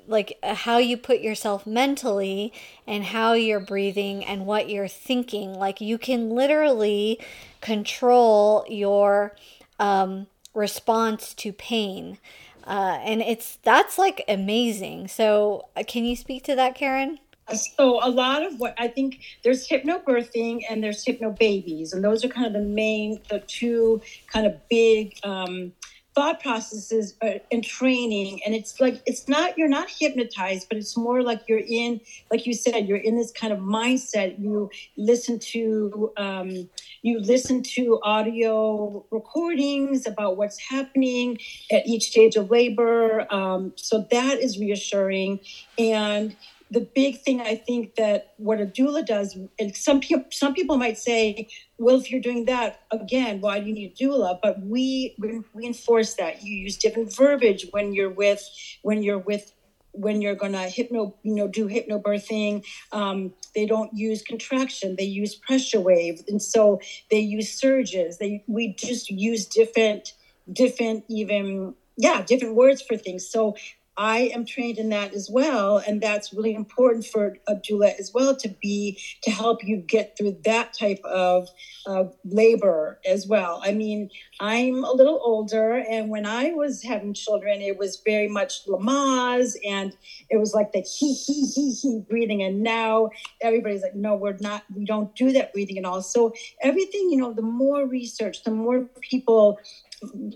like 0.07 0.37
how 0.43 0.77
you 0.77 0.97
put 0.97 1.19
yourself 1.19 1.67
mentally 1.67 2.53
and 2.87 3.03
how 3.03 3.33
you're 3.33 3.59
breathing 3.59 4.23
and 4.23 4.45
what 4.45 4.69
you're 4.69 4.87
thinking. 4.87 5.53
Like 5.53 5.81
you 5.81 5.97
can 5.97 6.29
literally 6.29 7.19
control 7.61 8.65
your 8.69 9.35
um, 9.79 10.27
response 10.53 11.33
to 11.35 11.51
pain. 11.51 12.17
Uh, 12.65 12.99
and 13.03 13.21
it's 13.21 13.57
that's 13.63 13.97
like 13.97 14.23
amazing. 14.27 15.07
So 15.07 15.67
uh, 15.75 15.83
can 15.87 16.05
you 16.05 16.15
speak 16.15 16.43
to 16.45 16.55
that 16.55 16.75
karen? 16.75 17.19
So 17.55 17.99
a 18.03 18.09
lot 18.09 18.43
of 18.43 18.59
what 18.59 18.75
I 18.77 18.87
think 18.87 19.21
there's 19.43 19.67
hypnobirthing 19.67 20.61
and 20.69 20.83
there's 20.83 21.03
hypnobabies, 21.03 21.93
and 21.93 22.03
those 22.03 22.23
are 22.23 22.27
kind 22.27 22.45
of 22.45 22.53
the 22.53 22.67
main, 22.67 23.19
the 23.29 23.39
two 23.39 24.01
kind 24.27 24.45
of 24.45 24.55
big 24.69 25.17
um, 25.23 25.73
thought 26.19 26.41
processes 26.41 27.15
and 27.49 27.63
training 27.63 28.41
and 28.45 28.53
it's 28.53 28.81
like 28.81 29.01
it's 29.05 29.29
not 29.29 29.57
you're 29.57 29.69
not 29.69 29.89
hypnotized 29.89 30.67
but 30.67 30.77
it's 30.77 30.97
more 30.97 31.23
like 31.23 31.41
you're 31.47 31.63
in 31.65 32.01
like 32.29 32.45
you 32.45 32.53
said 32.53 32.89
you're 32.89 32.97
in 32.97 33.15
this 33.15 33.31
kind 33.31 33.53
of 33.53 33.59
mindset. 33.59 34.39
You 34.39 34.69
listen 34.97 35.39
to 35.39 36.11
um, 36.17 36.69
you 37.01 37.19
listen 37.19 37.63
to 37.63 37.99
audio 38.03 39.05
recordings 39.11 40.05
about 40.05 40.37
what's 40.37 40.59
happening 40.59 41.37
at 41.71 41.87
each 41.87 42.09
stage 42.09 42.35
of 42.35 42.49
labor. 42.51 43.31
Um, 43.33 43.73
so 43.75 44.05
that 44.11 44.39
is 44.39 44.59
reassuring. 44.59 45.39
And 45.77 46.35
the 46.71 46.81
big 46.81 47.21
thing 47.21 47.41
I 47.41 47.55
think 47.55 47.95
that 47.95 48.33
what 48.37 48.61
a 48.61 48.65
doula 48.65 49.05
does, 49.05 49.37
and 49.57 49.75
some 49.75 49.99
people 49.99 50.25
some 50.31 50.53
people 50.53 50.77
might 50.77 50.97
say, 50.97 51.49
well, 51.77 51.99
if 51.99 52.11
you're 52.11 52.21
doing 52.21 52.45
that 52.45 52.81
again, 52.91 53.41
why 53.41 53.59
do 53.59 53.67
you 53.67 53.73
need 53.73 53.93
a 53.99 54.03
doula? 54.03 54.39
But 54.41 54.61
we 54.61 55.15
reinforce 55.53 56.13
that. 56.15 56.43
You 56.43 56.53
use 56.53 56.77
different 56.77 57.15
verbiage 57.15 57.67
when 57.71 57.93
you're 57.93 58.11
with 58.11 58.43
when 58.83 59.01
you're 59.01 59.19
with 59.19 59.51
when 59.91 60.21
you're 60.21 60.35
going 60.35 60.51
to 60.51 60.59
hypno 60.59 61.15
you 61.23 61.35
know 61.35 61.47
do 61.47 61.67
hypnobirthing. 61.67 62.63
Um, 62.91 63.33
they 63.55 63.65
don't 63.65 63.93
use 63.93 64.21
contraction. 64.21 64.95
They 64.95 65.05
use 65.05 65.35
pressure 65.35 65.81
wave. 65.81 66.21
And 66.27 66.41
so 66.41 66.79
they 67.09 67.19
use 67.19 67.51
surges. 67.51 68.17
They 68.17 68.43
we 68.47 68.73
just 68.73 69.09
use 69.09 69.45
different 69.45 70.13
different 70.51 71.03
even 71.09 71.75
yeah 71.97 72.21
different 72.21 72.55
words 72.55 72.81
for 72.81 72.95
things. 72.95 73.27
So 73.27 73.55
I 73.99 74.31
am 74.33 74.45
trained 74.45 74.77
in 74.77 74.89
that 74.89 75.13
as 75.13 75.29
well. 75.29 75.83
And 75.85 76.01
that's 76.01 76.33
really 76.33 76.55
important 76.55 77.05
for 77.05 77.35
uh, 77.47 77.53
a 77.53 77.55
doula 77.57 77.99
as 77.99 78.13
well 78.13 78.33
to 78.37 78.47
be, 78.61 78.97
to 79.23 79.31
help 79.31 79.61
you 79.61 79.75
get 79.77 80.17
through 80.17 80.37
that 80.45 80.73
type 80.73 81.01
of, 81.03 81.49
of 81.85 82.15
labor 82.23 82.99
as 83.05 83.27
well. 83.27 83.61
I 83.61 83.73
mean, 83.73 84.09
I'm 84.39 84.85
a 84.85 84.91
little 84.91 85.19
older, 85.21 85.83
and 85.89 86.09
when 86.09 86.25
I 86.25 86.51
was 86.51 86.81
having 86.81 87.13
children, 87.13 87.61
it 87.61 87.77
was 87.77 88.01
very 88.05 88.29
much 88.29 88.65
Lamaze, 88.65 89.55
and 89.67 89.91
it 90.29 90.37
was 90.37 90.53
like 90.53 90.71
the 90.71 90.79
he, 90.79 91.13
he, 91.13 91.45
he, 91.47 91.73
he 91.73 91.99
breathing. 92.09 92.41
And 92.41 92.63
now 92.63 93.09
everybody's 93.41 93.81
like, 93.81 93.95
no, 93.95 94.15
we're 94.15 94.37
not, 94.39 94.63
we 94.73 94.85
don't 94.85 95.13
do 95.15 95.33
that 95.33 95.51
breathing 95.51 95.77
at 95.77 95.83
all. 95.83 96.01
So 96.01 96.33
everything, 96.61 97.09
you 97.11 97.17
know, 97.17 97.33
the 97.33 97.41
more 97.41 97.85
research, 97.85 98.43
the 98.43 98.51
more 98.51 98.85
people 99.01 99.59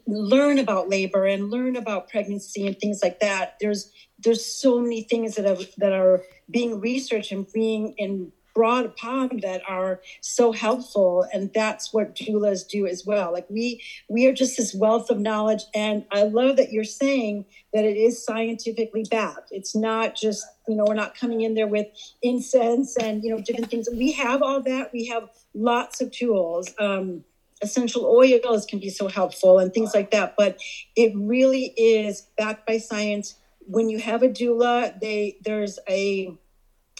learn 0.05 0.59
about 0.59 0.89
labor 0.89 1.25
and 1.25 1.49
learn 1.49 1.75
about 1.75 2.09
pregnancy 2.09 2.67
and 2.67 2.77
things 2.79 3.01
like 3.01 3.19
that. 3.19 3.57
There's 3.59 3.91
there's 4.19 4.45
so 4.45 4.79
many 4.79 5.03
things 5.03 5.35
that 5.35 5.45
are 5.45 5.63
that 5.77 5.93
are 5.93 6.21
being 6.49 6.79
researched 6.79 7.31
and 7.31 7.47
being 7.53 7.93
in 7.97 8.31
brought 8.53 8.85
upon 8.85 9.39
that 9.41 9.61
are 9.67 10.01
so 10.21 10.51
helpful. 10.51 11.25
And 11.33 11.51
that's 11.53 11.93
what 11.93 12.15
doulas 12.15 12.67
do 12.67 12.85
as 12.85 13.03
well. 13.05 13.33
Like 13.33 13.49
we 13.49 13.81
we 14.09 14.27
are 14.27 14.33
just 14.33 14.57
this 14.57 14.73
wealth 14.73 15.09
of 15.09 15.19
knowledge. 15.19 15.63
And 15.73 16.05
i 16.11 16.23
love 16.23 16.57
that 16.57 16.71
you're 16.71 16.83
saying 16.83 17.45
that 17.73 17.83
it 17.83 17.97
is 17.97 18.23
scientifically 18.23 19.05
backed. 19.09 19.49
It's 19.51 19.75
not 19.75 20.15
just 20.15 20.45
you 20.67 20.75
know 20.75 20.85
we're 20.87 20.93
not 20.93 21.17
coming 21.17 21.41
in 21.41 21.55
there 21.55 21.67
with 21.67 21.87
incense 22.21 22.95
and 22.97 23.23
you 23.23 23.35
know 23.35 23.41
different 23.41 23.71
things. 23.71 23.87
We 23.91 24.11
have 24.13 24.41
all 24.41 24.61
that. 24.61 24.91
We 24.93 25.07
have 25.07 25.29
lots 25.53 26.01
of 26.01 26.11
tools. 26.11 26.71
Um, 26.79 27.23
essential 27.63 28.05
oils 28.05 28.65
can 28.65 28.79
be 28.79 28.89
so 28.89 29.07
helpful 29.07 29.59
and 29.59 29.73
things 29.73 29.93
like 29.93 30.11
that 30.11 30.35
but 30.37 30.57
it 30.95 31.11
really 31.15 31.73
is 31.77 32.27
backed 32.37 32.67
by 32.67 32.77
science 32.77 33.35
when 33.65 33.89
you 33.89 33.99
have 33.99 34.21
a 34.21 34.29
doula 34.29 34.99
they 34.99 35.37
there's 35.43 35.79
a 35.89 36.37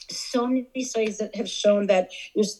so 0.09 0.47
many 0.47 0.83
studies 0.83 1.17
that 1.17 1.35
have 1.35 1.49
shown 1.49 1.87
that 1.87 2.09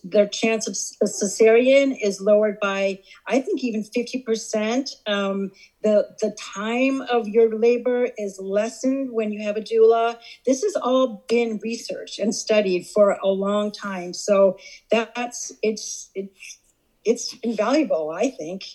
their 0.04 0.28
chance 0.28 0.68
of 0.68 0.74
a 1.02 1.12
cesarean 1.12 1.98
is 2.02 2.22
lowered 2.22 2.60
by, 2.60 3.00
I 3.28 3.40
think, 3.40 3.64
even 3.64 3.84
50%. 3.84 4.90
Um, 5.08 5.52
the, 5.82 6.16
the 6.22 6.36
time 6.40 7.02
of 7.02 7.28
your 7.28 7.58
labor 7.58 8.08
is 8.18 8.40
lessened 8.40 9.12
when 9.12 9.32
you 9.32 9.44
have 9.44 9.58
a 9.58 9.62
doula. 9.62 10.18
This 10.46 10.64
has 10.64 10.76
all 10.76 11.26
been 11.28 11.60
researched 11.64 12.20
and 12.20 12.34
studied 12.34 12.88
for 12.88 13.18
a 13.24 13.28
long 13.28 13.72
time. 13.72 14.14
So 14.14 14.58
that's, 14.90 15.52
it's, 15.62 16.10
it's, 16.16 16.60
it's 17.06 17.36
invaluable, 17.44 18.10
I 18.10 18.30
think, 18.30 18.66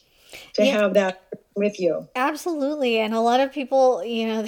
to 0.55 0.65
yeah. 0.65 0.73
have 0.73 0.95
that 0.95 1.23
with 1.55 1.79
you. 1.81 2.09
Absolutely. 2.15 2.99
And 2.99 3.15
a 3.15 3.21
lot 3.21 3.41
of 3.41 3.53
people, 3.53 4.05
you 4.05 4.27
know, 4.27 4.47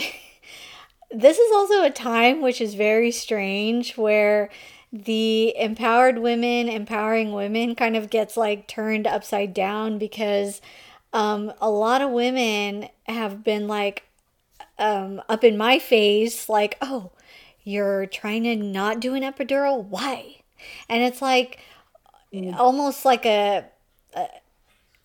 this 1.11 1.39
is 1.39 1.53
also 1.53 1.85
a 1.85 1.91
time 1.91 2.41
which 2.41 2.61
is 2.61 2.75
very 2.75 3.11
strange 3.11 3.97
where 3.97 4.51
the 4.93 5.55
empowered 5.57 6.19
women 6.19 6.69
empowering 6.69 7.33
women 7.33 7.75
kind 7.75 7.97
of 7.97 8.11
gets 8.11 8.37
like 8.37 8.67
turned 8.67 9.07
upside 9.07 9.55
down 9.55 9.99
because 9.99 10.61
um, 11.13 11.53
a 11.61 11.71
lot 11.71 12.03
of 12.03 12.11
women 12.11 12.89
have 13.07 13.45
been 13.45 13.69
like 13.69 14.05
um, 14.79 15.23
up 15.29 15.45
in 15.45 15.57
my 15.57 15.79
face 15.79 16.49
like 16.49 16.77
oh 16.81 17.11
you're 17.63 18.07
trying 18.07 18.43
to 18.45 18.57
not 18.57 18.99
do 18.99 19.15
an 19.15 19.23
epidural 19.23 19.85
why 19.85 20.37
and 20.89 21.03
it's 21.03 21.23
like. 21.23 21.61
Almost 22.59 23.05
like 23.05 23.27
a, 23.27 23.65
a 24.15 24.27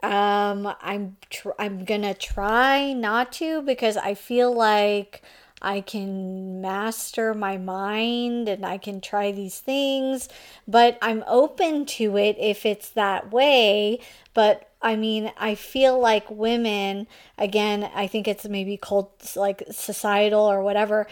um 0.04 0.74
i'm 0.82 1.18
tr- 1.30 1.58
i'm 1.58 1.84
gonna 1.86 2.14
try 2.14 2.94
not 2.94 3.32
to 3.32 3.62
because 3.62 3.98
i 3.98 4.14
feel 4.14 4.54
like 4.54 5.24
I 5.62 5.82
can 5.82 6.62
master 6.62 7.34
my 7.34 7.58
mind 7.58 8.48
and 8.48 8.64
I 8.64 8.78
can 8.78 9.02
try 9.02 9.32
these 9.32 9.60
things, 9.60 10.30
but 10.68 10.98
I'm 11.02 11.24
open 11.26 11.86
to 11.98 12.18
it 12.18 12.36
if 12.40 12.68
it's 12.68 12.90
that 12.90 13.32
way. 13.32 14.00
But 14.36 14.70
I 14.82 14.96
mean, 14.96 15.32
I 15.38 15.56
feel 15.56 16.00
like 16.00 16.30
women, 16.30 17.08
again, 17.40 17.90
I 17.96 18.06
think 18.06 18.28
it's 18.28 18.46
maybe 18.46 18.78
called 18.78 19.10
like 19.36 19.64
societal 19.72 20.42
or 20.42 20.62
whatever. 20.62 21.08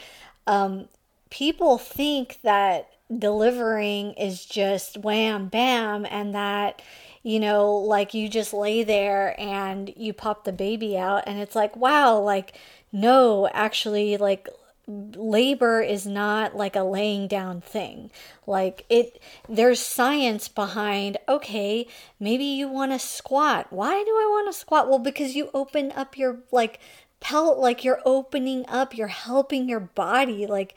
Um, 0.45 0.87
people 1.31 1.79
think 1.79 2.39
that 2.43 2.89
delivering 3.15 4.13
is 4.13 4.45
just 4.45 4.97
wham 4.97 5.47
bam 5.47 6.05
and 6.09 6.33
that 6.33 6.81
you 7.21 7.39
know 7.39 7.75
like 7.75 8.13
you 8.13 8.27
just 8.27 8.53
lay 8.53 8.83
there 8.83 9.39
and 9.39 9.93
you 9.95 10.13
pop 10.13 10.45
the 10.45 10.51
baby 10.51 10.97
out 10.97 11.23
and 11.27 11.39
it's 11.39 11.55
like 11.55 11.75
wow 11.75 12.17
like 12.17 12.53
no, 12.93 13.49
actually, 13.51 14.17
like 14.17 14.47
labor 14.87 15.81
is 15.81 16.05
not 16.05 16.55
like 16.55 16.75
a 16.75 16.83
laying 16.83 17.27
down 17.27 17.59
thing. 17.59 18.11
Like 18.45 18.85
it 18.87 19.19
there's 19.49 19.79
science 19.79 20.47
behind, 20.47 21.17
okay, 21.27 21.87
maybe 22.19 22.45
you 22.45 22.67
want 22.69 22.91
to 22.91 22.99
squat. 22.99 23.67
Why 23.71 23.91
do 24.03 24.11
I 24.11 24.27
want 24.29 24.53
to 24.53 24.57
squat? 24.57 24.87
Well, 24.87 24.99
because 24.99 25.35
you 25.35 25.49
open 25.53 25.91
up 25.93 26.17
your 26.17 26.37
like 26.51 26.79
pelt 27.19 27.57
like 27.57 27.83
you're 27.83 28.01
opening 28.05 28.63
up, 28.67 28.95
you're 28.95 29.07
helping 29.07 29.67
your 29.67 29.79
body 29.79 30.45
like 30.45 30.75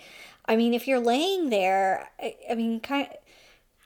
I 0.48 0.56
mean, 0.56 0.74
if 0.74 0.86
you're 0.86 1.00
laying 1.00 1.50
there, 1.50 2.10
I, 2.20 2.36
I 2.50 2.54
mean, 2.54 2.80
kind 2.80 3.08
of, 3.08 3.16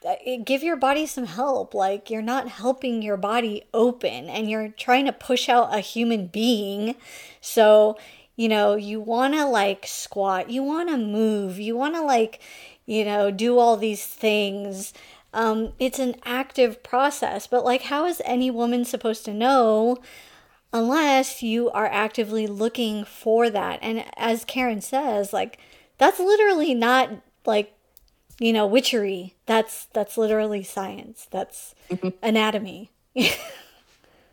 uh, 0.09 0.15
give 0.43 0.63
your 0.63 0.75
body 0.75 1.05
some 1.05 1.25
help. 1.25 1.73
Like, 1.73 2.09
you're 2.09 2.21
not 2.21 2.47
helping 2.47 3.01
your 3.01 3.17
body 3.17 3.63
open 3.73 4.29
and 4.29 4.49
you're 4.49 4.69
trying 4.69 5.05
to 5.05 5.13
push 5.13 5.49
out 5.49 5.75
a 5.75 5.79
human 5.79 6.27
being. 6.27 6.95
So, 7.39 7.97
you 8.35 8.49
know, 8.49 8.75
you 8.75 8.99
want 8.99 9.33
to 9.35 9.45
like 9.45 9.85
squat, 9.85 10.49
you 10.49 10.63
want 10.63 10.89
to 10.89 10.97
move, 10.97 11.59
you 11.59 11.75
want 11.75 11.95
to 11.95 12.01
like, 12.01 12.41
you 12.85 13.05
know, 13.05 13.29
do 13.29 13.59
all 13.59 13.77
these 13.77 14.05
things. 14.05 14.93
Um, 15.33 15.73
it's 15.79 15.99
an 15.99 16.15
active 16.25 16.81
process, 16.83 17.45
but 17.47 17.63
like, 17.63 17.83
how 17.83 18.05
is 18.05 18.21
any 18.25 18.49
woman 18.49 18.83
supposed 18.83 19.25
to 19.25 19.33
know 19.33 19.97
unless 20.73 21.43
you 21.43 21.69
are 21.71 21.85
actively 21.85 22.47
looking 22.47 23.05
for 23.05 23.49
that? 23.49 23.79
And 23.81 24.05
as 24.17 24.43
Karen 24.43 24.81
says, 24.81 25.31
like, 25.31 25.59
that's 26.01 26.19
literally 26.19 26.73
not 26.73 27.09
like, 27.45 27.73
you 28.39 28.51
know, 28.51 28.65
witchery. 28.65 29.35
That's 29.45 29.85
that's 29.93 30.17
literally 30.17 30.63
science. 30.63 31.27
That's 31.31 31.75
mm-hmm. 31.89 32.09
anatomy. 32.21 32.91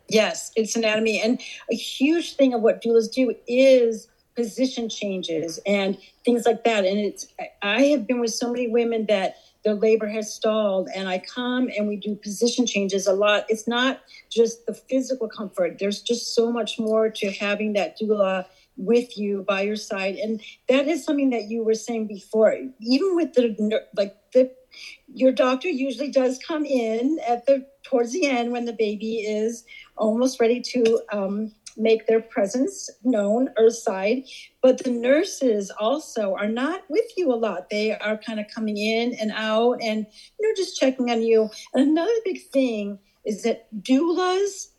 Yes, 0.09 0.51
it's 0.55 0.75
anatomy. 0.75 1.21
And 1.21 1.39
a 1.71 1.75
huge 1.75 2.35
thing 2.35 2.53
of 2.53 2.61
what 2.61 2.81
doulas 2.81 3.11
do 3.11 3.33
is 3.47 4.07
position 4.35 4.89
changes 4.89 5.59
and 5.65 5.97
things 6.25 6.45
like 6.45 6.63
that. 6.63 6.85
And 6.85 6.97
it's, 6.97 7.27
I 7.61 7.83
have 7.83 8.07
been 8.07 8.19
with 8.19 8.33
so 8.33 8.51
many 8.51 8.67
women 8.67 9.05
that 9.07 9.35
their 9.63 9.75
labor 9.75 10.07
has 10.07 10.33
stalled 10.33 10.89
and 10.95 11.09
I 11.09 11.19
come 11.19 11.69
and 11.77 11.87
we 11.87 11.97
do 11.97 12.15
position 12.15 12.65
changes 12.65 13.05
a 13.05 13.13
lot. 13.13 13.45
It's 13.49 13.67
not 13.67 14.01
just 14.29 14.65
the 14.65 14.73
physical 14.73 15.27
comfort. 15.27 15.77
There's 15.77 16.01
just 16.01 16.33
so 16.33 16.51
much 16.51 16.79
more 16.79 17.09
to 17.09 17.31
having 17.31 17.73
that 17.73 17.99
doula 17.99 18.45
with 18.79 19.17
you 19.17 19.43
by 19.47 19.61
your 19.61 19.75
side. 19.75 20.15
And 20.15 20.41
that 20.67 20.87
is 20.87 21.03
something 21.03 21.29
that 21.31 21.49
you 21.49 21.63
were 21.63 21.75
saying 21.75 22.07
before, 22.07 22.55
even 22.79 23.15
with 23.15 23.33
the, 23.33 23.85
like 23.95 24.15
the, 24.33 24.51
your 25.13 25.31
doctor 25.31 25.67
usually 25.67 26.09
does 26.11 26.39
come 26.39 26.65
in 26.65 27.19
at 27.27 27.45
the 27.45 27.65
towards 27.83 28.13
the 28.13 28.27
end 28.27 28.51
when 28.51 28.65
the 28.65 28.73
baby 28.73 29.17
is 29.17 29.65
almost 29.97 30.39
ready 30.39 30.61
to 30.61 31.01
um, 31.11 31.51
make 31.75 32.05
their 32.05 32.21
presence 32.21 32.89
known 33.03 33.49
earthside 33.57 34.23
but 34.61 34.83
the 34.83 34.91
nurses 34.91 35.71
also 35.79 36.35
are 36.35 36.47
not 36.47 36.83
with 36.89 37.05
you 37.15 37.31
a 37.31 37.35
lot. 37.35 37.69
They 37.69 37.97
are 37.97 38.17
kind 38.17 38.39
of 38.39 38.47
coming 38.53 38.77
in 38.77 39.13
and 39.13 39.31
out 39.33 39.79
and 39.81 40.05
you 40.39 40.47
know 40.47 40.53
just 40.55 40.77
checking 40.77 41.09
on 41.09 41.21
you. 41.21 41.49
And 41.73 41.89
another 41.89 42.11
big 42.25 42.41
thing 42.51 42.99
is 43.25 43.43
that 43.43 43.67
doulas 43.81 44.69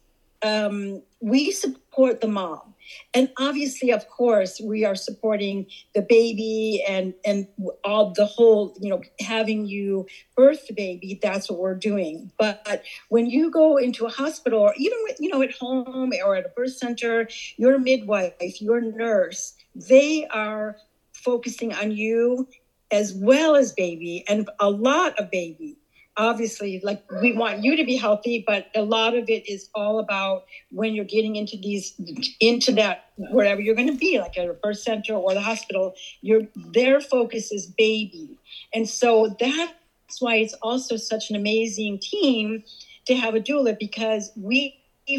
um, 0.42 1.02
we 1.20 1.50
support 1.50 2.20
the 2.20 2.28
mom 2.28 2.69
and 3.14 3.30
obviously 3.38 3.90
of 3.90 4.08
course 4.08 4.60
we 4.60 4.84
are 4.84 4.94
supporting 4.94 5.66
the 5.94 6.02
baby 6.02 6.82
and 6.88 7.14
and 7.24 7.46
all 7.84 8.12
the 8.12 8.26
whole 8.26 8.76
you 8.80 8.90
know 8.90 9.02
having 9.20 9.66
you 9.66 10.06
birth 10.36 10.66
the 10.66 10.74
baby 10.74 11.18
that's 11.22 11.50
what 11.50 11.58
we're 11.58 11.74
doing. 11.74 12.30
But 12.38 12.82
when 13.08 13.26
you 13.26 13.50
go 13.50 13.76
into 13.76 14.06
a 14.06 14.10
hospital 14.10 14.60
or 14.60 14.74
even 14.76 14.98
with 15.04 15.16
you 15.20 15.30
know 15.30 15.42
at 15.42 15.52
home 15.52 16.12
or 16.24 16.36
at 16.36 16.46
a 16.46 16.48
birth 16.50 16.76
center 16.76 17.28
your 17.56 17.78
midwife 17.78 18.60
your 18.60 18.80
nurse 18.80 19.54
they 19.74 20.26
are 20.28 20.76
focusing 21.12 21.72
on 21.74 21.90
you 21.90 22.48
as 22.90 23.12
well 23.14 23.54
as 23.54 23.72
baby 23.72 24.24
and 24.28 24.48
a 24.58 24.70
lot 24.70 25.18
of 25.18 25.30
baby 25.30 25.76
obviously 26.16 26.80
like 26.82 27.02
we 27.22 27.32
want 27.32 27.62
you 27.62 27.76
to 27.76 27.84
be 27.84 27.96
healthy 27.96 28.42
but 28.46 28.66
a 28.74 28.82
lot 28.82 29.14
of 29.14 29.28
it 29.28 29.48
is 29.48 29.70
all 29.74 30.00
about 30.00 30.44
when 30.70 30.94
you're 30.94 31.04
getting 31.04 31.36
into 31.36 31.56
these 31.56 31.94
into 32.40 32.72
that 32.72 33.06
wherever 33.16 33.60
you're 33.60 33.76
going 33.76 33.86
to 33.86 33.96
be 33.96 34.18
like 34.18 34.36
at 34.36 34.48
a 34.48 34.52
birth 34.54 34.78
center 34.78 35.14
or 35.14 35.34
the 35.34 35.40
hospital 35.40 35.94
your 36.20 36.42
their 36.56 37.00
focus 37.00 37.52
is 37.52 37.66
baby. 37.66 38.38
And 38.74 38.88
so 38.88 39.36
that's 39.38 40.20
why 40.20 40.36
it's 40.36 40.54
also 40.54 40.96
such 40.96 41.30
an 41.30 41.36
amazing 41.36 41.98
team 42.00 42.62
to 43.06 43.14
have 43.14 43.34
a 43.34 43.40
doula 43.40 43.78
because 43.78 44.32
we 44.36 44.76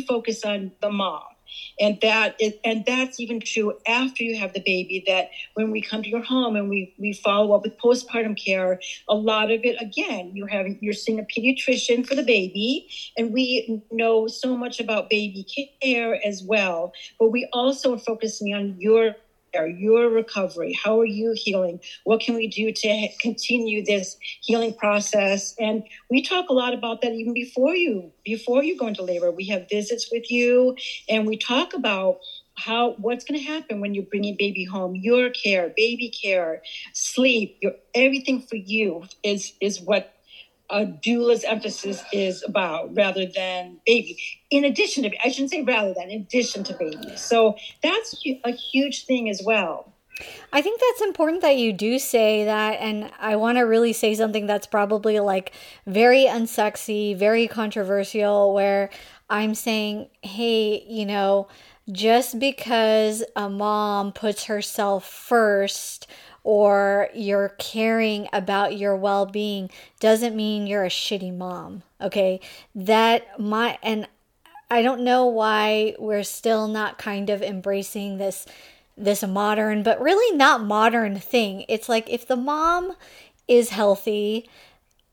focus 0.08 0.46
on 0.46 0.72
the 0.82 0.90
mom 0.90 1.24
and 1.80 1.98
that 2.02 2.36
is, 2.40 2.54
and 2.64 2.84
that's 2.86 3.20
even 3.20 3.40
true 3.40 3.74
after 3.88 4.24
you 4.24 4.38
have 4.38 4.54
the 4.54 4.62
baby 4.66 5.04
that 5.08 5.30
when 5.54 5.72
we 5.72 5.82
come 5.82 6.04
to 6.04 6.10
your 6.10 6.24
home 6.24 6.56
and 6.56 6.70
we 6.70 6.94
we 6.98 7.14
follow 7.14 7.56
up 7.56 7.64
with 7.64 7.78
postpartum 7.78 8.38
care 8.38 8.80
a 9.10 9.16
lot 9.16 9.52
of 9.52 9.62
it 9.64 9.82
again 9.82 10.32
you 10.34 10.46
have 10.46 10.66
you're 10.80 10.94
seeing 10.94 11.20
a 11.20 11.24
pediatrician 11.24 12.06
for 12.06 12.16
the 12.16 12.24
baby. 12.24 12.88
And 13.18 13.34
we 13.34 13.82
know 13.92 14.28
so 14.28 14.56
much 14.56 14.80
about 14.80 15.10
baby 15.10 15.46
care 15.82 16.20
as 16.26 16.44
well. 16.44 16.94
But 17.20 17.32
we 17.32 17.48
also 17.54 17.96
are 17.96 18.00
focusing 18.00 18.54
on 18.54 18.76
your 18.80 19.16
your 19.54 20.10
recovery? 20.10 20.74
How 20.84 21.00
are 21.00 21.06
you 21.06 21.34
healing? 21.36 21.80
What 22.04 22.22
can 22.22 22.36
we 22.36 22.48
do 22.48 22.72
to 22.72 23.08
continue 23.20 23.84
this 23.84 24.18
healing 24.42 24.74
process? 24.74 25.54
And 25.60 25.84
we 26.10 26.22
talk 26.22 26.50
a 26.50 26.54
lot 26.54 26.74
about 26.74 27.02
that 27.02 27.14
even 27.14 27.34
before 27.34 27.76
you 27.76 28.12
before 28.24 28.64
you 28.64 28.78
go 28.78 28.88
into 28.88 29.04
labor. 29.04 29.32
We 29.32 29.46
have 29.48 29.68
visits 29.70 30.10
with 30.12 30.32
you 30.32 30.76
and 31.10 31.28
we 31.28 31.38
talk 31.38 31.74
about 31.74 32.18
how 32.56 32.94
what's 32.98 33.24
going 33.24 33.40
to 33.40 33.46
happen 33.46 33.80
when 33.80 33.94
you're 33.94 34.06
bringing 34.06 34.36
baby 34.38 34.64
home. 34.64 34.96
Your 34.96 35.30
care 35.30 35.72
baby 35.76 36.10
care 36.10 36.62
sleep 36.94 37.56
your 37.62 37.74
everything 37.94 38.40
for 38.40 38.56
you 38.56 39.04
is 39.24 39.54
is 39.62 39.82
what 39.82 40.06
a 40.72 40.86
doula's 40.86 41.44
emphasis 41.44 42.02
is 42.12 42.44
about 42.48 42.96
rather 42.96 43.26
than 43.26 43.78
baby 43.86 44.18
in 44.50 44.64
addition 44.64 45.04
to 45.04 45.12
i 45.26 45.30
shouldn't 45.30 45.52
say 45.52 45.62
rather 45.64 45.94
than 45.94 46.10
in 46.10 46.22
addition 46.22 46.64
to 46.64 46.74
baby 46.74 47.16
so 47.16 47.56
that's 47.84 48.24
a 48.46 48.52
huge 48.52 49.06
thing 49.06 49.30
as 49.30 49.42
well 49.46 49.94
I 50.54 50.62
think 50.62 50.80
that's 50.80 51.02
important 51.02 51.42
that 51.42 51.58
you 51.58 51.74
do 51.74 51.98
say 51.98 52.46
that. 52.46 52.74
And 52.80 53.12
I 53.20 53.38
want 53.38 53.58
to 53.58 53.62
really 53.62 53.94
say 53.94 54.14
something 54.14 54.46
that's 54.46 54.68
probably 54.68 55.20
like 55.20 55.54
very 55.88 56.26
unsexy, 56.26 57.16
very 57.16 57.48
controversial, 57.48 58.54
where 58.54 58.90
I'm 59.30 59.56
saying, 59.56 60.10
hey, 60.22 60.84
you 60.88 61.06
know, 61.06 61.48
just 61.92 62.40
because 62.40 63.24
a 63.36 63.50
mom 63.50 64.12
puts 64.12 64.46
herself 64.46 65.06
first 65.08 66.08
or 66.44 67.10
you're 67.14 67.50
caring 67.60 68.28
about 68.34 68.78
your 68.78 68.96
well-being 68.96 69.70
doesn't 70.00 70.36
mean 70.36 70.66
you're 70.68 70.86
a 70.86 70.90
shitty 70.90 71.36
mom 71.36 71.84
okay? 72.02 72.40
That 72.76 73.40
my 73.40 73.78
and 73.84 74.08
i 74.70 74.82
don't 74.82 75.04
know 75.04 75.26
why 75.26 75.96
we're 76.00 76.24
still 76.24 76.68
not 76.68 76.98
kind 76.98 77.30
of 77.30 77.42
embracing 77.42 78.18
this 78.18 78.46
this 78.98 79.24
modern 79.24 79.84
but 79.84 80.02
really 80.02 80.36
not 80.38 80.64
modern 80.64 81.20
thing. 81.20 81.66
It's 81.68 81.90
like 81.90 82.10
if 82.10 82.28
the 82.28 82.36
mom 82.36 82.94
is 83.48 83.70
healthy 83.70 84.50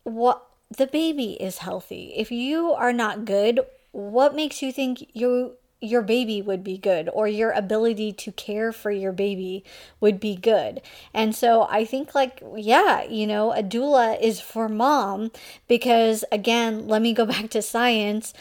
what 0.05 0.45
the 0.77 0.87
baby 0.87 1.33
is 1.41 1.59
healthy. 1.59 2.13
If 2.17 2.31
you 2.31 2.73
are 2.73 2.93
not 2.93 3.25
good 3.25 3.61
what 3.93 4.35
makes 4.35 4.63
you 4.63 4.73
think 4.73 5.09
you 5.13 5.57
your 5.81 6.03
baby 6.03 6.43
would 6.43 6.65
be 6.65 6.77
good 6.77 7.09
or 7.13 7.29
your 7.29 7.53
ability 7.53 8.13
to 8.13 8.33
care 8.33 8.73
for 8.73 8.91
your 8.91 9.13
baby 9.13 9.65
would 10.01 10.19
be 10.19 10.35
good. 10.35 10.81
And 11.15 11.35
so 11.35 11.67
I 11.71 11.85
think 11.85 12.15
like 12.15 12.43
yeah, 12.57 13.05
you 13.05 13.27
know, 13.27 13.53
a 13.53 13.63
doula 13.63 14.21
is 14.21 14.41
for 14.41 14.69
mom 14.69 15.31
because 15.69 16.25
again, 16.33 16.89
let 16.89 17.03
me 17.03 17.13
go 17.13 17.27
back 17.35 17.51
to 17.51 17.63
science. 17.63 18.33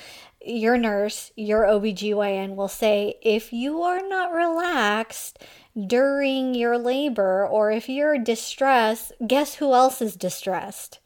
Your 0.45 0.78
nurse, 0.78 1.32
your 1.36 1.63
OBGYN 1.63 2.56
will 2.56 2.69
say 2.69 3.15
if 3.21 3.52
you 3.52 3.82
are 3.82 4.08
not 4.08 4.32
relaxed 4.32 5.39
during 5.76 6.56
your 6.56 6.78
labor 6.78 7.45
or 7.45 7.69
if 7.71 7.89
you're 7.89 8.17
distressed, 8.17 9.12
guess 9.26 9.56
who 9.56 9.73
else 9.73 10.02
is 10.02 10.15
distressed? 10.15 11.00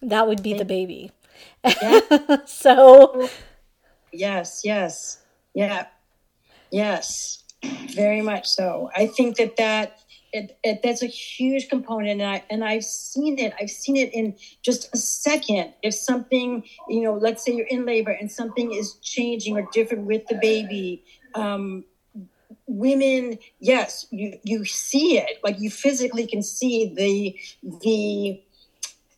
That 0.00 0.28
would 0.28 0.42
be 0.42 0.54
the 0.54 0.64
baby. 0.64 1.10
Yeah. 1.64 2.00
so 2.46 3.28
yes, 4.12 4.60
yes 4.64 5.23
yeah. 5.54 5.86
Yes. 6.70 7.42
Very 7.94 8.20
much 8.20 8.46
so. 8.46 8.90
I 8.94 9.06
think 9.06 9.36
that 9.36 9.56
that 9.56 9.98
it, 10.34 10.58
it, 10.64 10.80
that's 10.82 11.02
a 11.02 11.06
huge 11.06 11.68
component 11.68 12.20
and 12.20 12.22
I 12.22 12.42
and 12.50 12.64
I've 12.64 12.84
seen 12.84 13.38
it 13.38 13.54
I've 13.60 13.70
seen 13.70 13.96
it 13.96 14.12
in 14.12 14.34
just 14.62 14.92
a 14.92 14.98
second 14.98 15.72
if 15.82 15.94
something 15.94 16.64
you 16.88 17.02
know 17.02 17.14
let's 17.14 17.44
say 17.44 17.52
you're 17.52 17.68
in 17.68 17.86
labor 17.86 18.10
and 18.10 18.30
something 18.30 18.72
is 18.72 18.94
changing 18.94 19.56
or 19.56 19.68
different 19.72 20.06
with 20.06 20.26
the 20.26 20.34
baby 20.34 21.04
um, 21.36 21.84
women 22.66 23.38
yes 23.60 24.06
you 24.10 24.36
you 24.42 24.64
see 24.64 25.18
it 25.18 25.38
like 25.44 25.60
you 25.60 25.70
physically 25.70 26.26
can 26.26 26.42
see 26.42 26.92
the 26.96 27.78
the 27.84 28.42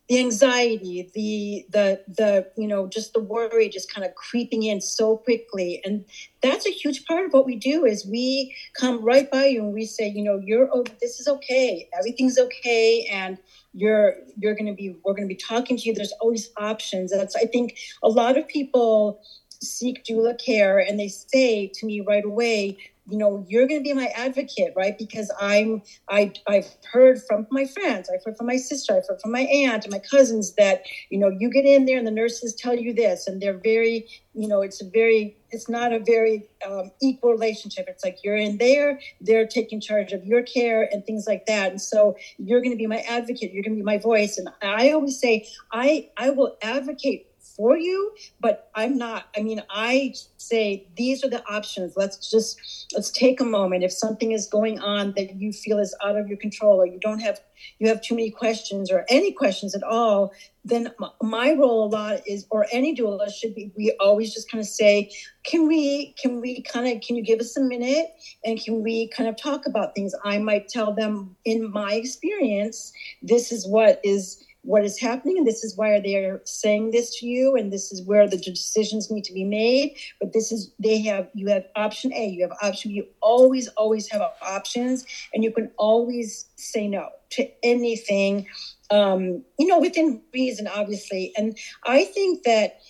the 0.07 0.19
anxiety 0.19 1.09
the 1.13 1.65
the 1.69 2.01
the 2.07 2.49
you 2.57 2.67
know 2.67 2.87
just 2.87 3.13
the 3.13 3.19
worry 3.19 3.67
just 3.67 3.93
kind 3.93 4.05
of 4.05 4.15
creeping 4.15 4.63
in 4.63 4.79
so 4.79 5.17
quickly. 5.17 5.81
And 5.83 6.05
that's 6.41 6.65
a 6.65 6.71
huge 6.71 7.05
part 7.05 7.25
of 7.25 7.33
what 7.33 7.45
we 7.45 7.55
do 7.55 7.85
is 7.85 8.05
we 8.05 8.55
come 8.73 9.03
right 9.03 9.29
by 9.29 9.47
you 9.47 9.63
and 9.63 9.73
we 9.73 9.85
say 9.85 10.07
you 10.07 10.23
know 10.23 10.39
you're 10.43 10.69
oh, 10.73 10.85
this 11.01 11.19
is 11.19 11.27
okay. 11.27 11.89
Everything's 11.97 12.37
okay. 12.39 13.07
And 13.11 13.37
you're 13.73 14.15
you're 14.37 14.55
going 14.55 14.67
to 14.67 14.73
be 14.73 14.95
we're 15.03 15.13
going 15.13 15.27
to 15.27 15.33
be 15.33 15.39
talking 15.39 15.77
to 15.77 15.83
you. 15.83 15.93
There's 15.93 16.13
always 16.21 16.49
options. 16.57 17.11
That's 17.11 17.35
i 17.35 17.45
think 17.45 17.77
a 18.01 18.09
lot 18.09 18.37
of 18.37 18.47
people 18.47 19.21
seek 19.61 20.03
doula 20.03 20.39
care 20.43 20.79
and 20.79 20.99
they 20.99 21.07
say 21.07 21.67
to 21.73 21.85
me 21.85 22.01
right 22.01 22.25
away 22.25 22.77
you 23.07 23.17
know 23.17 23.45
you're 23.47 23.67
going 23.67 23.79
to 23.79 23.83
be 23.83 23.93
my 23.93 24.07
advocate 24.07 24.73
right? 24.75 24.97
Because 24.97 25.31
i'm 25.39 25.81
i 26.09 26.31
i've 26.47 26.67
heard 26.91 27.19
from 27.27 27.47
my 27.51 27.65
friends 27.65 28.09
i've 28.13 28.23
heard 28.23 28.37
from 28.37 28.47
my 28.47 28.57
sister 28.57 28.95
i've 28.95 29.07
heard 29.07 29.21
from 29.21 29.31
my 29.31 29.41
aunt 29.41 29.83
and 29.85 29.91
my 29.91 29.99
cousins 29.99 30.53
that 30.55 30.83
you 31.09 31.17
know 31.17 31.29
you 31.29 31.49
get 31.49 31.65
in 31.65 31.85
there 31.85 31.97
and 31.97 32.07
the 32.07 32.11
nurses 32.11 32.53
tell 32.55 32.75
you 32.75 32.93
this 32.93 33.27
and 33.27 33.41
they're 33.41 33.59
very 33.63 34.07
you 34.33 34.47
know 34.47 34.61
it's 34.61 34.81
a 34.81 34.89
very 34.89 35.35
it's 35.49 35.69
not 35.69 35.93
a 35.93 35.99
very 35.99 36.45
um, 36.67 36.91
equal 37.01 37.31
relationship. 37.31 37.85
It's 37.87 38.03
like 38.03 38.17
you're 38.23 38.35
in 38.35 38.57
there 38.57 38.99
they're 39.21 39.47
taking 39.47 39.79
charge 39.79 40.11
of 40.11 40.25
your 40.25 40.43
care 40.43 40.87
and 40.91 41.05
things 41.05 41.25
like 41.25 41.45
that. 41.45 41.71
And 41.71 41.81
so 41.81 42.17
you're 42.37 42.59
going 42.61 42.71
to 42.71 42.77
be 42.77 42.87
my 42.87 42.99
advocate 42.99 43.53
you're 43.53 43.63
going 43.63 43.75
to 43.75 43.79
be 43.79 43.83
my 43.83 43.97
voice. 43.97 44.37
And 44.37 44.49
i 44.61 44.91
always 44.91 45.19
say 45.19 45.47
i 45.71 46.09
i 46.17 46.29
will 46.29 46.57
advocate 46.61 47.26
for 47.57 47.75
you, 47.75 48.13
but 48.39 48.69
I'm 48.75 48.97
not. 48.97 49.25
I 49.35 49.41
mean, 49.41 49.61
I 49.69 50.13
say 50.37 50.87
these 50.95 51.23
are 51.25 51.29
the 51.29 51.43
options. 51.51 51.97
Let's 51.97 52.29
just 52.29 52.87
let's 52.93 53.11
take 53.11 53.41
a 53.41 53.45
moment. 53.45 53.83
If 53.83 53.91
something 53.91 54.31
is 54.31 54.47
going 54.47 54.79
on 54.79 55.13
that 55.17 55.35
you 55.35 55.51
feel 55.51 55.79
is 55.79 55.95
out 56.03 56.15
of 56.15 56.27
your 56.27 56.37
control, 56.37 56.79
or 56.79 56.85
you 56.85 56.99
don't 56.99 57.19
have 57.19 57.41
you 57.79 57.87
have 57.87 58.01
too 58.01 58.15
many 58.15 58.29
questions 58.29 58.91
or 58.91 59.05
any 59.09 59.31
questions 59.31 59.75
at 59.75 59.83
all, 59.83 60.31
then 60.63 60.93
my 61.21 61.53
role 61.53 61.85
a 61.85 61.89
lot 61.89 62.21
is, 62.27 62.45
or 62.49 62.67
any 62.71 62.95
doula 62.95 63.33
should 63.33 63.55
be. 63.55 63.71
We 63.75 63.95
always 63.99 64.33
just 64.33 64.51
kind 64.51 64.61
of 64.61 64.67
say, 64.67 65.11
can 65.43 65.67
we 65.67 66.13
can 66.21 66.41
we 66.41 66.61
kind 66.61 66.87
of 66.87 67.01
can 67.01 67.15
you 67.15 67.23
give 67.23 67.39
us 67.39 67.57
a 67.57 67.61
minute 67.61 68.07
and 68.45 68.61
can 68.63 68.83
we 68.83 69.07
kind 69.09 69.27
of 69.27 69.35
talk 69.35 69.65
about 69.65 69.95
things? 69.95 70.13
I 70.23 70.37
might 70.37 70.67
tell 70.67 70.93
them 70.93 71.35
in 71.45 71.71
my 71.71 71.93
experience, 71.93 72.93
this 73.21 73.51
is 73.51 73.67
what 73.67 73.99
is 74.03 74.43
what 74.67 74.83
is 74.83 74.99
happening 74.99 75.37
and 75.37 75.47
this 75.47 75.63
is 75.63 75.77
why 75.77 75.97
they're 76.01 76.41
saying 76.43 76.91
this 76.91 77.17
to 77.17 77.25
you 77.25 77.55
and 77.55 77.71
this 77.71 77.89
is 77.89 78.05
where 78.05 78.27
the 78.27 78.35
decisions 78.35 79.09
need 79.09 79.23
to 79.23 79.31
be 79.31 79.45
made. 79.45 79.95
But 80.19 80.33
this 80.33 80.51
is 80.51 80.73
they 80.77 81.01
have 81.03 81.29
you 81.33 81.47
have 81.47 81.63
option 81.77 82.11
a 82.11 82.27
you 82.27 82.41
have 82.41 82.57
option 82.61 82.91
you 82.91 83.07
always 83.21 83.69
always 83.69 84.09
have 84.11 84.21
options 84.41 85.05
and 85.33 85.41
you 85.41 85.53
can 85.53 85.71
always 85.77 86.47
say 86.57 86.85
no 86.85 87.07
to 87.29 87.49
anything 87.63 88.45
um, 88.91 89.41
you 89.57 89.67
know 89.67 89.79
within 89.79 90.21
reason 90.33 90.67
obviously. 90.67 91.31
And 91.37 91.57
i 91.85 92.03
think 92.03 92.43
that 92.43 92.81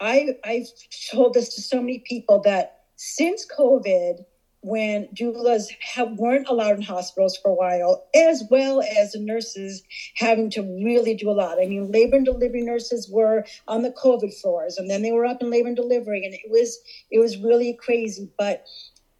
i 0.00 0.36
i've 0.44 0.68
told 1.10 1.34
this 1.34 1.54
to 1.54 1.60
so 1.60 1.80
many 1.80 1.98
people 1.98 2.40
that 2.42 2.84
since 2.96 3.46
covid 3.46 4.24
when 4.66 5.06
doulas 5.14 5.68
have, 5.80 6.10
weren't 6.18 6.48
allowed 6.48 6.74
in 6.74 6.82
hospitals 6.82 7.36
for 7.36 7.52
a 7.52 7.54
while, 7.54 8.04
as 8.16 8.42
well 8.50 8.82
as 8.82 9.12
the 9.12 9.20
nurses 9.20 9.84
having 10.16 10.50
to 10.50 10.62
really 10.84 11.14
do 11.14 11.30
a 11.30 11.32
lot. 11.32 11.58
I 11.62 11.66
mean, 11.66 11.92
labor 11.92 12.16
and 12.16 12.24
delivery 12.24 12.62
nurses 12.62 13.08
were 13.08 13.44
on 13.68 13.82
the 13.82 13.92
COVID 13.92 14.34
floors, 14.40 14.76
and 14.76 14.90
then 14.90 15.02
they 15.02 15.12
were 15.12 15.24
up 15.24 15.40
in 15.40 15.50
labor 15.50 15.68
and 15.68 15.76
delivery, 15.76 16.24
and 16.24 16.34
it 16.34 16.50
was 16.50 16.78
it 17.12 17.20
was 17.20 17.36
really 17.38 17.74
crazy. 17.74 18.28
But 18.36 18.64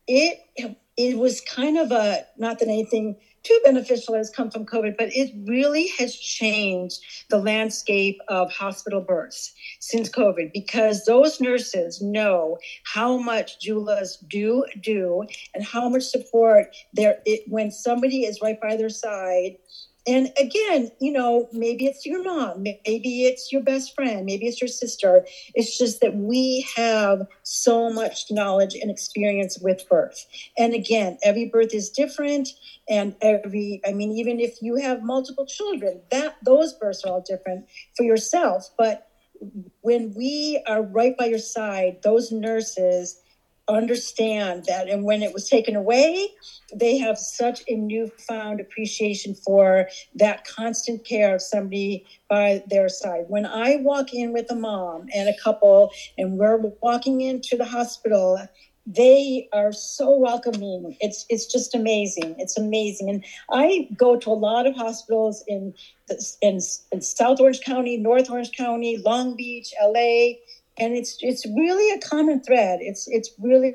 it 0.08 0.40
it 0.96 1.16
was 1.16 1.40
kind 1.40 1.78
of 1.78 1.92
a 1.92 2.26
not 2.36 2.58
that 2.58 2.68
anything 2.68 3.16
too 3.46 3.60
beneficial 3.64 4.14
has 4.14 4.30
come 4.30 4.50
from 4.50 4.66
COVID, 4.66 4.96
but 4.98 5.14
it 5.14 5.32
really 5.46 5.88
has 5.98 6.16
changed 6.16 7.00
the 7.30 7.38
landscape 7.38 8.18
of 8.28 8.52
hospital 8.52 9.00
births 9.00 9.54
since 9.80 10.08
COVID 10.08 10.52
because 10.52 11.04
those 11.04 11.40
nurses 11.40 12.02
know 12.02 12.58
how 12.84 13.16
much 13.18 13.58
doulas 13.64 14.16
do 14.28 14.64
do 14.80 15.22
and 15.54 15.64
how 15.64 15.88
much 15.88 16.02
support 16.02 16.74
there 16.92 17.18
it, 17.24 17.42
when 17.46 17.70
somebody 17.70 18.24
is 18.24 18.40
right 18.42 18.60
by 18.60 18.76
their 18.76 18.88
side 18.88 19.56
and 20.06 20.32
again, 20.38 20.90
you 21.00 21.12
know, 21.12 21.48
maybe 21.52 21.86
it's 21.86 22.06
your 22.06 22.22
mom, 22.22 22.62
maybe 22.62 23.24
it's 23.24 23.50
your 23.52 23.62
best 23.62 23.94
friend, 23.94 24.24
maybe 24.24 24.46
it's 24.46 24.60
your 24.60 24.68
sister. 24.68 25.26
It's 25.54 25.76
just 25.76 26.00
that 26.00 26.14
we 26.14 26.66
have 26.76 27.26
so 27.42 27.90
much 27.90 28.26
knowledge 28.30 28.74
and 28.74 28.90
experience 28.90 29.58
with 29.60 29.88
birth. 29.88 30.24
And 30.56 30.74
again, 30.74 31.18
every 31.24 31.46
birth 31.46 31.74
is 31.74 31.90
different. 31.90 32.48
And 32.88 33.16
every, 33.20 33.80
I 33.86 33.92
mean, 33.92 34.12
even 34.12 34.38
if 34.38 34.62
you 34.62 34.76
have 34.76 35.02
multiple 35.02 35.46
children, 35.46 36.02
that 36.10 36.36
those 36.44 36.74
births 36.74 37.04
are 37.04 37.12
all 37.12 37.24
different 37.26 37.66
for 37.96 38.04
yourself. 38.04 38.70
But 38.78 39.08
when 39.80 40.14
we 40.16 40.62
are 40.66 40.82
right 40.82 41.16
by 41.16 41.26
your 41.26 41.38
side, 41.38 41.98
those 42.02 42.32
nurses 42.32 43.20
understand 43.68 44.64
that 44.66 44.88
and 44.88 45.04
when 45.04 45.22
it 45.22 45.32
was 45.32 45.48
taken 45.48 45.74
away 45.74 46.28
they 46.74 46.96
have 46.96 47.18
such 47.18 47.62
a 47.68 47.74
newfound 47.74 48.60
appreciation 48.60 49.34
for 49.34 49.88
that 50.14 50.46
constant 50.46 51.04
care 51.04 51.34
of 51.34 51.42
somebody 51.42 52.04
by 52.28 52.62
their 52.68 52.88
side. 52.88 53.24
When 53.28 53.46
i 53.46 53.76
walk 53.76 54.14
in 54.14 54.32
with 54.32 54.50
a 54.50 54.54
mom 54.54 55.06
and 55.14 55.28
a 55.28 55.34
couple 55.42 55.90
and 56.16 56.38
we're 56.38 56.58
walking 56.80 57.20
into 57.20 57.56
the 57.56 57.64
hospital 57.64 58.38
they 58.86 59.48
are 59.52 59.72
so 59.72 60.16
welcoming. 60.16 60.96
It's 61.00 61.26
it's 61.28 61.46
just 61.46 61.74
amazing. 61.74 62.36
It's 62.38 62.56
amazing. 62.56 63.10
And 63.10 63.24
i 63.50 63.88
go 63.96 64.16
to 64.16 64.30
a 64.30 64.32
lot 64.32 64.66
of 64.66 64.76
hospitals 64.76 65.42
in 65.48 65.74
in, 66.40 66.60
in 66.92 67.00
south 67.00 67.40
orange 67.40 67.62
county 67.62 67.96
north 67.96 68.30
orange 68.30 68.52
county 68.52 68.98
long 68.98 69.34
beach 69.36 69.74
la 69.82 70.34
and 70.78 70.94
it's 70.94 71.18
it's 71.20 71.46
really 71.46 71.90
a 71.94 72.00
common 72.00 72.40
thread. 72.40 72.80
It's 72.82 73.08
it's 73.08 73.30
really 73.40 73.74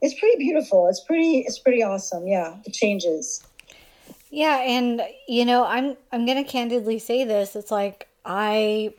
it's 0.00 0.18
pretty 0.18 0.36
beautiful. 0.38 0.88
It's 0.88 1.00
pretty 1.00 1.40
it's 1.40 1.58
pretty 1.58 1.82
awesome. 1.82 2.26
Yeah, 2.26 2.56
the 2.64 2.70
changes. 2.70 3.44
Yeah, 4.30 4.58
and 4.60 5.02
you 5.28 5.44
know, 5.44 5.64
I'm 5.64 5.96
I'm 6.10 6.24
going 6.24 6.42
to 6.42 6.50
candidly 6.50 6.98
say 6.98 7.24
this. 7.24 7.54
It's 7.54 7.70
like 7.70 8.08
I 8.24 8.94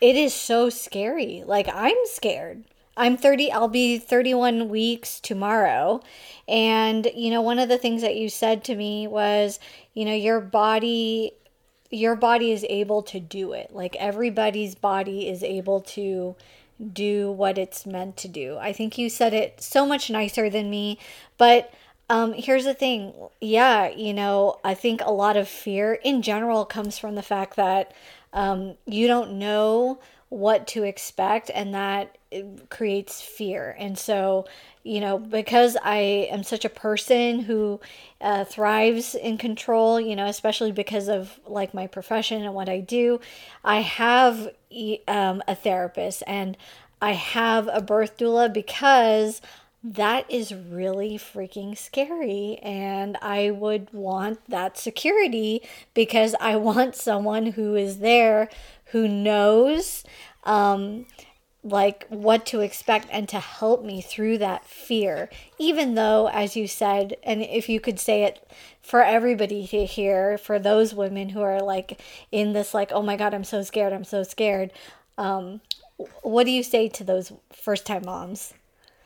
it 0.00 0.16
is 0.16 0.34
so 0.34 0.70
scary. 0.70 1.44
Like 1.46 1.68
I'm 1.72 1.96
scared. 2.04 2.64
I'm 2.96 3.16
30, 3.16 3.50
I'll 3.50 3.68
be 3.68 3.98
31 3.98 4.68
weeks 4.68 5.18
tomorrow. 5.18 6.00
And, 6.46 7.08
you 7.14 7.30
know, 7.30 7.42
one 7.42 7.58
of 7.58 7.68
the 7.68 7.78
things 7.78 8.02
that 8.02 8.14
you 8.14 8.28
said 8.28 8.62
to 8.64 8.76
me 8.76 9.08
was, 9.08 9.58
you 9.94 10.04
know, 10.04 10.14
your 10.14 10.40
body 10.40 11.32
your 11.90 12.16
body 12.16 12.52
is 12.52 12.64
able 12.68 13.02
to 13.02 13.20
do 13.20 13.52
it. 13.52 13.70
Like 13.72 13.96
everybody's 13.96 14.74
body 14.74 15.28
is 15.28 15.42
able 15.42 15.80
to 15.80 16.34
do 16.92 17.30
what 17.30 17.56
it's 17.56 17.86
meant 17.86 18.16
to 18.18 18.28
do. 18.28 18.56
I 18.58 18.72
think 18.72 18.98
you 18.98 19.08
said 19.08 19.32
it 19.32 19.60
so 19.60 19.86
much 19.86 20.10
nicer 20.10 20.50
than 20.50 20.70
me, 20.70 20.98
but 21.38 21.72
um, 22.10 22.32
here's 22.34 22.64
the 22.64 22.74
thing. 22.74 23.14
Yeah, 23.40 23.88
you 23.88 24.12
know, 24.12 24.58
I 24.64 24.74
think 24.74 25.00
a 25.00 25.12
lot 25.12 25.36
of 25.36 25.48
fear 25.48 25.94
in 25.94 26.20
general 26.20 26.64
comes 26.64 26.98
from 26.98 27.14
the 27.14 27.22
fact 27.22 27.56
that 27.56 27.92
um, 28.32 28.74
you 28.86 29.06
don't 29.06 29.38
know 29.38 30.00
what 30.28 30.66
to 30.68 30.82
expect, 30.82 31.50
and 31.54 31.74
that 31.74 32.16
creates 32.68 33.20
fear. 33.20 33.76
And 33.78 33.96
so, 33.96 34.46
you 34.82 35.00
know, 35.00 35.18
because 35.18 35.76
I 35.82 36.28
am 36.30 36.42
such 36.42 36.64
a 36.64 36.68
person 36.68 37.40
who 37.40 37.80
uh, 38.20 38.44
thrives 38.44 39.14
in 39.14 39.38
control, 39.38 40.00
you 40.00 40.16
know, 40.16 40.26
especially 40.26 40.72
because 40.72 41.08
of 41.08 41.38
like 41.46 41.74
my 41.74 41.86
profession 41.86 42.42
and 42.42 42.54
what 42.54 42.68
I 42.68 42.80
do, 42.80 43.20
I 43.62 43.80
have 43.80 44.50
um, 45.06 45.42
a 45.46 45.54
therapist 45.54 46.22
and 46.26 46.56
I 47.00 47.12
have 47.12 47.68
a 47.72 47.80
birth 47.80 48.16
doula 48.16 48.52
because 48.52 49.40
that 49.84 50.24
is 50.30 50.54
really 50.54 51.18
freaking 51.18 51.76
scary. 51.76 52.58
And 52.62 53.18
I 53.20 53.50
would 53.50 53.92
want 53.92 54.40
that 54.48 54.78
security 54.78 55.62
because 55.92 56.34
I 56.40 56.56
want 56.68 56.96
someone 56.96 57.52
who 57.52 57.76
is 57.76 57.98
there 57.98 58.48
who 58.86 59.06
knows 59.06 60.02
um, 60.44 61.04
like 61.62 62.06
what 62.08 62.46
to 62.46 62.60
expect 62.60 63.08
and 63.10 63.28
to 63.28 63.38
help 63.40 63.84
me 63.84 64.00
through 64.00 64.36
that 64.36 64.66
fear 64.66 65.30
even 65.58 65.94
though 65.94 66.28
as 66.28 66.54
you 66.54 66.68
said 66.68 67.16
and 67.22 67.42
if 67.42 67.70
you 67.70 67.80
could 67.80 67.98
say 67.98 68.24
it 68.24 68.46
for 68.82 69.02
everybody 69.02 69.66
to 69.66 69.86
hear 69.86 70.36
for 70.36 70.58
those 70.58 70.94
women 70.94 71.30
who 71.30 71.40
are 71.40 71.60
like 71.60 71.98
in 72.30 72.52
this 72.52 72.74
like 72.74 72.92
oh 72.92 73.00
my 73.00 73.16
god 73.16 73.32
i'm 73.32 73.42
so 73.42 73.62
scared 73.62 73.94
i'm 73.94 74.04
so 74.04 74.22
scared 74.22 74.70
um, 75.16 75.62
what 76.22 76.44
do 76.44 76.50
you 76.50 76.62
say 76.62 76.86
to 76.86 77.02
those 77.02 77.32
first 77.50 77.86
time 77.86 78.02
moms 78.04 78.52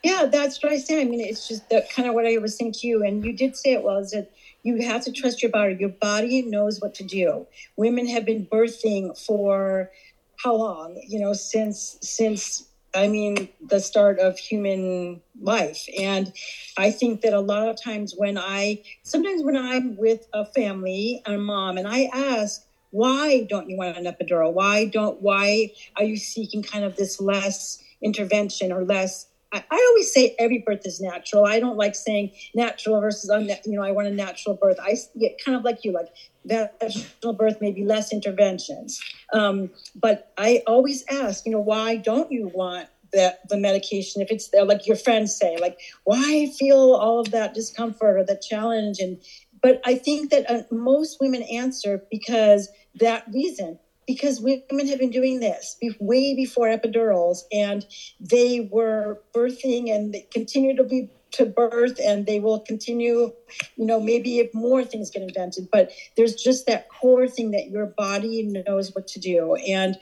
yeah 0.02 0.26
that's 0.26 0.62
what 0.62 0.72
i 0.72 0.78
say 0.78 1.00
i 1.00 1.04
mean 1.04 1.20
it's 1.20 1.48
just 1.48 1.68
that 1.70 1.90
kind 1.90 2.08
of 2.08 2.14
what 2.14 2.26
i 2.26 2.36
was 2.38 2.56
saying 2.56 2.72
to 2.72 2.86
you 2.86 3.04
and 3.04 3.24
you 3.24 3.32
did 3.32 3.56
say 3.56 3.72
it 3.72 3.82
well 3.82 3.98
is 3.98 4.10
that 4.10 4.30
you 4.62 4.82
have 4.82 5.04
to 5.04 5.12
trust 5.12 5.42
your 5.42 5.50
body 5.50 5.76
your 5.78 5.88
body 5.88 6.42
knows 6.42 6.80
what 6.80 6.94
to 6.94 7.04
do 7.04 7.46
women 7.76 8.06
have 8.06 8.24
been 8.24 8.46
birthing 8.46 9.18
for 9.18 9.90
how 10.38 10.54
long? 10.54 11.00
You 11.06 11.20
know, 11.20 11.32
since 11.32 11.98
since 12.00 12.64
I 12.94 13.06
mean, 13.06 13.48
the 13.60 13.80
start 13.80 14.18
of 14.18 14.38
human 14.38 15.20
life. 15.40 15.86
And 16.00 16.32
I 16.78 16.90
think 16.90 17.20
that 17.20 17.34
a 17.34 17.40
lot 17.40 17.68
of 17.68 17.80
times 17.80 18.14
when 18.16 18.38
I, 18.38 18.82
sometimes 19.02 19.42
when 19.42 19.56
I'm 19.56 19.94
with 19.96 20.26
a 20.32 20.46
family, 20.46 21.22
a 21.26 21.36
mom, 21.36 21.76
and 21.76 21.86
I 21.86 22.04
ask, 22.14 22.64
why 22.90 23.46
don't 23.48 23.68
you 23.68 23.76
want 23.76 23.98
an 23.98 24.04
epidural? 24.04 24.54
Why 24.54 24.86
don't, 24.86 25.20
why 25.20 25.72
are 25.96 26.04
you 26.04 26.16
seeking 26.16 26.62
kind 26.62 26.82
of 26.82 26.96
this 26.96 27.20
less 27.20 27.82
intervention 28.00 28.72
or 28.72 28.84
less 28.84 29.26
I, 29.52 29.62
always 29.70 30.12
say 30.12 30.34
every 30.38 30.58
birth 30.58 30.82
is 30.84 31.00
natural. 31.00 31.46
I 31.46 31.58
don't 31.60 31.76
like 31.76 31.94
saying 31.94 32.32
natural 32.54 33.00
versus 33.00 33.30
unnatural. 33.30 33.72
You 33.72 33.78
know, 33.78 33.84
I 33.84 33.92
want 33.92 34.08
a 34.08 34.10
natural 34.10 34.56
birth. 34.56 34.78
I 34.80 34.96
get 35.18 35.42
kind 35.42 35.56
of 35.56 35.64
like 35.64 35.84
you, 35.84 35.92
like 35.92 36.08
vaginal 36.44 37.32
birth, 37.32 37.56
maybe 37.60 37.84
less 37.84 38.12
interventions. 38.12 39.00
Um, 39.32 39.70
but 39.94 40.32
I 40.36 40.62
always 40.66 41.04
ask, 41.10 41.46
you 41.46 41.52
know, 41.52 41.60
why 41.60 41.96
don't 41.96 42.30
you 42.30 42.48
want 42.48 42.88
that 43.12 43.48
the 43.48 43.56
medication 43.56 44.20
if 44.20 44.30
it's 44.30 44.48
there 44.48 44.66
like 44.66 44.86
your 44.86 44.94
friends 44.94 45.34
say 45.34 45.56
like 45.58 45.80
why 46.04 46.46
feel 46.58 46.92
all 46.92 47.20
of 47.20 47.30
that 47.30 47.54
discomfort 47.54 48.18
or 48.18 48.22
the 48.22 48.36
challenge 48.36 48.98
and 48.98 49.18
but 49.62 49.80
i 49.86 49.94
think 49.94 50.30
that 50.30 50.44
uh, 50.50 50.62
most 50.70 51.16
women 51.18 51.42
answer 51.44 52.04
because 52.10 52.68
that 53.00 53.24
reason 53.32 53.78
because 54.08 54.40
women 54.40 54.88
have 54.88 54.98
been 54.98 55.10
doing 55.12 55.38
this 55.38 55.76
way 56.00 56.34
before 56.34 56.66
epidurals 56.66 57.42
and 57.52 57.86
they 58.18 58.68
were 58.72 59.20
birthing 59.32 59.94
and 59.94 60.12
they 60.12 60.26
continue 60.32 60.74
to 60.74 60.82
be 60.82 61.08
to 61.30 61.44
birth 61.44 62.00
and 62.02 62.24
they 62.24 62.40
will 62.40 62.60
continue 62.60 63.30
you 63.76 63.84
know 63.84 64.00
maybe 64.00 64.38
if 64.38 64.52
more 64.54 64.82
things 64.82 65.10
get 65.10 65.22
invented 65.22 65.68
but 65.70 65.92
there's 66.16 66.34
just 66.34 66.66
that 66.66 66.88
core 66.88 67.28
thing 67.28 67.50
that 67.52 67.68
your 67.68 67.86
body 67.86 68.42
knows 68.42 68.94
what 68.94 69.06
to 69.08 69.20
do. 69.20 69.54
And 69.56 69.96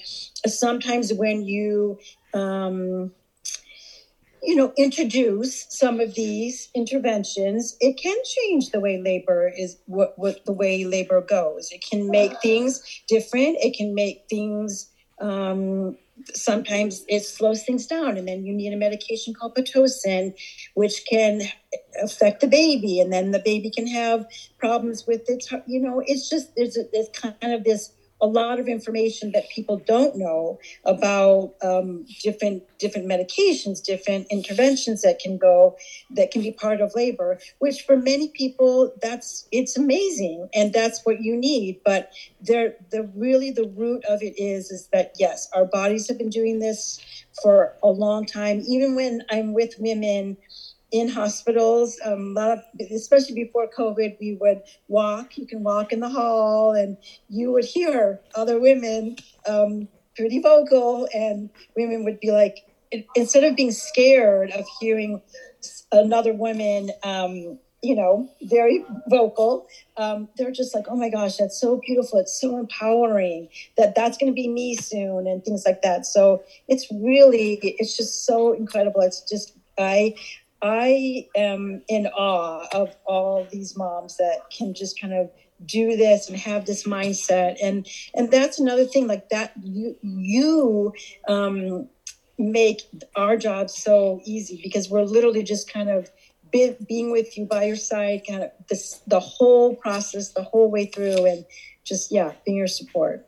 sometimes 0.47 1.12
when 1.12 1.45
you 1.45 1.99
um, 2.35 3.12
you 4.42 4.57
know, 4.57 4.72
introduce 4.77 5.66
some 5.70 6.01
of 6.01 6.14
these 6.14 6.68
interventions, 6.75 7.77
it 7.81 7.99
can 8.01 8.16
change 8.25 8.70
the 8.70 8.81
way 8.81 9.01
labor 9.01 9.53
is 9.57 9.79
what, 9.87 10.18
what 10.18 10.44
the 10.44 10.53
way 10.53 10.85
labor 10.85 11.20
goes. 11.20 11.70
It 11.72 11.85
can 11.88 12.11
make 12.11 12.40
things 12.40 12.83
different. 13.09 13.59
It 13.61 13.77
can 13.77 13.94
make 13.94 14.25
things 14.29 14.90
um, 15.20 15.96
sometimes 16.35 17.05
it 17.09 17.25
slows 17.25 17.62
things 17.62 17.87
down 17.87 18.16
and 18.16 18.27
then 18.27 18.44
you 18.44 18.53
need 18.53 18.72
a 18.72 18.77
medication 18.77 19.35
called 19.35 19.55
pitocin 19.55 20.35
which 20.75 21.05
can 21.09 21.42
affect 22.03 22.40
the 22.40 22.46
baby 22.46 23.01
and 23.01 23.12
then 23.12 23.33
the 23.33 23.38
baby 23.38 23.70
can 23.70 23.87
have 23.87 24.27
problems 24.59 25.07
with 25.07 25.29
it 25.29 25.44
you 25.66 25.81
know 25.81 26.03
it's 26.07 26.29
just 26.29 26.55
there's 26.57 26.77
a, 26.77 26.85
there's 26.92 27.09
kind 27.11 27.53
of 27.53 27.64
this 27.64 27.92
a 28.27 28.29
lot 28.29 28.59
of 28.59 28.67
information 28.67 29.31
that 29.33 29.49
people 29.51 29.77
don't 29.87 30.17
know 30.17 30.59
about 30.85 31.55
um, 31.62 32.05
different 32.25 32.65
different 32.79 33.07
medications, 33.07 33.81
different 33.83 34.27
interventions 34.33 35.03
that 35.03 35.21
can 35.21 35.39
go 35.39 35.77
that 36.11 36.33
can 36.33 36.43
be 36.43 36.51
part 36.51 36.81
of 36.81 36.93
labor. 36.97 37.39
Which 37.61 37.83
for 37.83 37.97
many 37.97 38.29
people, 38.29 38.93
that's 39.01 39.47
it's 39.53 39.77
amazing, 39.77 40.49
and 40.53 40.73
that's 40.73 41.05
what 41.05 41.21
you 41.21 41.37
need. 41.37 41.81
But 41.85 42.11
there, 42.41 42.75
the 42.91 43.09
really 43.15 43.53
the 43.53 43.69
root 43.77 44.05
of 44.07 44.23
it 44.23 44.35
is 44.37 44.73
is 44.73 44.89
that 44.93 45.12
yes, 45.21 45.49
our 45.55 45.65
bodies 45.65 46.09
have 46.09 46.19
been 46.19 46.31
doing 46.31 46.59
this 46.59 47.01
for 47.43 47.75
a 47.81 47.89
long 47.89 48.27
time. 48.27 48.61
Even 48.67 48.97
when 48.97 49.23
I'm 49.31 49.55
with 49.55 49.75
women 49.79 50.37
in 50.92 51.09
hospitals. 51.09 51.99
Um, 52.05 52.37
a 52.37 52.40
lot 52.40 52.59
of, 52.59 52.64
especially 52.90 53.35
before 53.35 53.68
COVID, 53.77 54.18
we 54.20 54.37
would 54.40 54.62
walk. 54.88 55.37
You 55.37 55.46
can 55.46 55.62
walk 55.62 55.92
in 55.92 56.01
the 56.01 56.09
hall, 56.09 56.72
and 56.72 56.96
you 57.29 57.53
would 57.53 57.64
hear 57.64 58.20
other 58.35 58.61
women 58.61 59.16
um, 59.46 59.88
pretty 60.16 60.40
vocal, 60.40 61.09
and 61.14 61.51
women 61.77 62.05
would 62.05 62.20
be 62.20 62.31
like, 62.31 62.59
instead 63.14 63.44
of 63.44 63.57
being 63.57 63.72
scared 63.72 64.51
of 64.53 64.64
hearing 64.81 65.20
another 65.92 66.33
woman. 66.33 66.90
Um, 67.03 67.59
you 67.83 67.94
know, 67.94 68.29
very 68.42 68.85
vocal. 69.09 69.68
Um, 69.96 70.29
they're 70.37 70.51
just 70.51 70.75
like, 70.75 70.87
oh 70.88 70.96
my 70.96 71.09
gosh, 71.09 71.37
that's 71.37 71.61
so 71.61 71.81
beautiful. 71.87 72.18
It's 72.18 72.40
so 72.40 72.59
empowering 72.59 73.49
that 73.77 73.94
that's 73.94 74.18
going 74.18 74.33
to 74.33 74.35
be 74.35 74.49
me 74.49 74.75
soon 74.75 75.29
and 75.29 75.44
things 75.44 75.64
like 75.64 75.83
that. 75.83 76.05
So 76.05 76.42
it's 76.66 76.90
really, 76.90 77.61
it's 77.62 77.96
just 77.96 78.25
so 78.25 78.55
incredible. 78.55 79.03
It's 79.03 79.20
just, 79.20 79.53
I, 79.79 80.16
I 80.62 81.27
am 81.37 81.83
in 81.88 82.07
awe 82.07 82.66
of 82.73 82.97
all 83.05 83.47
these 83.51 83.77
moms 83.77 84.16
that 84.16 84.51
can 84.51 84.75
just 84.75 85.01
kind 85.01 85.12
of 85.12 85.31
do 85.64 85.97
this 85.97 86.29
and 86.29 86.38
have 86.38 86.66
this 86.66 86.85
mindset. 86.85 87.57
And 87.62 87.87
and 88.14 88.31
that's 88.31 88.59
another 88.59 88.85
thing 88.85 89.07
like 89.07 89.29
that 89.31 89.53
you 89.62 89.97
you 90.03 90.92
um 91.29 91.88
make 92.38 92.83
our 93.14 93.37
job 93.37 93.71
so 93.71 94.21
easy 94.25 94.61
because 94.62 94.90
we're 94.90 95.05
literally 95.05 95.42
just 95.42 95.73
kind 95.73 95.88
of 95.88 96.11
be, 96.53 96.77
being 96.87 97.11
with 97.11 97.37
you 97.37 97.47
by 97.47 97.64
your 97.64 97.77
side 97.77 98.23
kind 98.29 98.42
of 98.42 98.51
this 98.69 99.01
the 99.07 99.21
whole 99.21 99.75
process 99.75 100.33
the 100.33 100.42
whole 100.42 100.71
way 100.71 100.87
through 100.87 101.25
and 101.25 101.45
just 101.85 102.12
yeah 102.12 102.33
being 102.45 102.59
your 102.59 102.66
support 102.66 103.27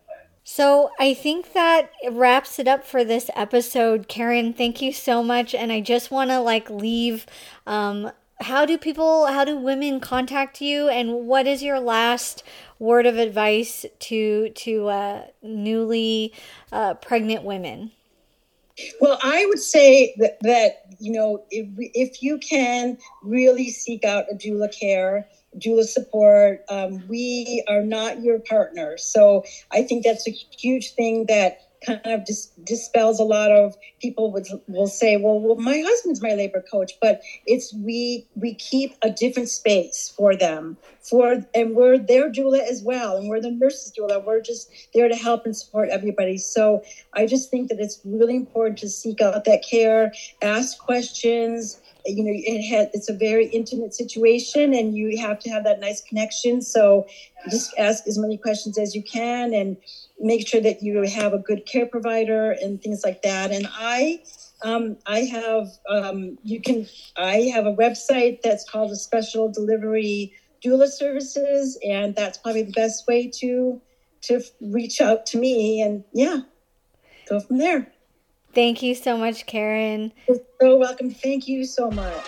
so 0.50 0.90
I 0.98 1.12
think 1.12 1.52
that 1.52 1.90
wraps 2.10 2.58
it 2.58 2.66
up 2.66 2.82
for 2.82 3.04
this 3.04 3.30
episode. 3.36 4.08
Karen, 4.08 4.54
thank 4.54 4.80
you 4.80 4.94
so 4.94 5.22
much. 5.22 5.54
And 5.54 5.70
I 5.70 5.82
just 5.82 6.10
want 6.10 6.30
to 6.30 6.40
like 6.40 6.70
leave 6.70 7.26
um, 7.66 8.10
how 8.40 8.64
do 8.64 8.78
people 8.78 9.26
how 9.26 9.44
do 9.44 9.58
women 9.58 10.00
contact 10.00 10.62
you 10.62 10.88
and 10.88 11.26
what 11.26 11.46
is 11.46 11.62
your 11.62 11.78
last 11.78 12.42
word 12.78 13.04
of 13.04 13.18
advice 13.18 13.84
to 13.98 14.48
to 14.54 14.88
uh, 14.88 15.26
newly 15.42 16.32
uh, 16.72 16.94
pregnant 16.94 17.44
women 17.44 17.90
well 19.00 19.18
i 19.24 19.44
would 19.46 19.58
say 19.58 20.14
that, 20.18 20.38
that 20.42 20.84
you 21.00 21.10
know 21.10 21.44
if, 21.50 21.66
if 21.94 22.22
you 22.22 22.38
can 22.38 22.96
really 23.24 23.68
seek 23.70 24.04
out 24.04 24.24
a 24.30 24.34
doula 24.36 24.72
care 24.78 25.28
doula 25.56 25.84
support. 25.84 26.64
Um, 26.68 27.06
we 27.08 27.64
are 27.68 27.82
not 27.82 28.22
your 28.22 28.38
partner. 28.38 28.96
So 28.98 29.44
I 29.72 29.82
think 29.82 30.04
that's 30.04 30.26
a 30.28 30.30
huge 30.30 30.94
thing 30.94 31.26
that 31.26 31.60
kind 31.84 32.00
of 32.04 32.24
dis- 32.24 32.50
dispels 32.64 33.20
a 33.20 33.24
lot 33.24 33.52
of 33.52 33.76
people 34.00 34.32
would 34.32 34.46
will 34.66 34.86
say 34.86 35.16
well, 35.16 35.38
well 35.38 35.56
my 35.56 35.78
husband's 35.78 36.20
my 36.20 36.34
labor 36.34 36.64
coach 36.70 36.92
but 37.00 37.20
it's 37.46 37.72
we 37.74 38.26
we 38.34 38.54
keep 38.54 38.94
a 39.02 39.10
different 39.10 39.48
space 39.48 40.12
for 40.16 40.34
them 40.34 40.76
for 41.00 41.44
and 41.54 41.76
we're 41.76 41.98
their 41.98 42.30
doula 42.30 42.60
as 42.60 42.82
well 42.82 43.16
and 43.16 43.28
we're 43.28 43.40
the 43.40 43.50
nurses 43.50 43.92
doula 43.96 44.24
we're 44.24 44.40
just 44.40 44.70
there 44.94 45.08
to 45.08 45.14
help 45.14 45.44
and 45.44 45.56
support 45.56 45.88
everybody 45.90 46.36
so 46.36 46.82
i 47.14 47.26
just 47.26 47.50
think 47.50 47.68
that 47.68 47.78
it's 47.78 48.00
really 48.04 48.36
important 48.36 48.78
to 48.78 48.88
seek 48.88 49.20
out 49.20 49.44
that 49.44 49.64
care 49.68 50.12
ask 50.42 50.78
questions 50.78 51.80
you 52.08 52.24
know 52.24 52.32
it 52.34 52.62
had 52.62 52.90
it's 52.94 53.08
a 53.08 53.14
very 53.14 53.46
intimate 53.48 53.94
situation 53.94 54.74
and 54.74 54.96
you 54.96 55.18
have 55.18 55.38
to 55.40 55.50
have 55.50 55.64
that 55.64 55.80
nice 55.80 56.00
connection. 56.00 56.62
So 56.62 57.06
just 57.50 57.72
ask 57.78 58.06
as 58.06 58.18
many 58.18 58.36
questions 58.36 58.78
as 58.78 58.94
you 58.94 59.02
can 59.02 59.52
and 59.52 59.76
make 60.18 60.46
sure 60.46 60.60
that 60.60 60.82
you 60.82 61.02
have 61.02 61.32
a 61.32 61.38
good 61.38 61.66
care 61.66 61.86
provider 61.86 62.52
and 62.52 62.82
things 62.82 63.02
like 63.04 63.22
that. 63.22 63.50
And 63.50 63.68
i 63.72 64.22
um, 64.62 64.96
i 65.06 65.20
have 65.20 65.68
um, 65.88 66.38
you 66.42 66.60
can 66.60 66.86
i 67.16 67.50
have 67.54 67.66
a 67.66 67.74
website 67.74 68.42
that's 68.42 68.68
called 68.68 68.90
a 68.90 68.96
special 68.96 69.50
delivery 69.50 70.32
doula 70.64 70.88
services 70.88 71.78
and 71.84 72.16
that's 72.16 72.38
probably 72.38 72.62
the 72.62 72.72
best 72.72 73.06
way 73.06 73.30
to 73.40 73.80
to 74.22 74.40
reach 74.60 75.00
out 75.00 75.26
to 75.26 75.38
me. 75.38 75.82
And 75.82 76.04
yeah 76.12 76.40
go 77.28 77.40
from 77.40 77.58
there 77.58 77.92
Thank 78.58 78.82
you 78.82 78.96
so 78.96 79.16
much, 79.16 79.46
Karen. 79.46 80.12
You're 80.26 80.38
so 80.60 80.76
welcome. 80.78 81.12
Thank 81.12 81.46
you 81.46 81.64
so 81.64 81.92
much. 81.92 82.24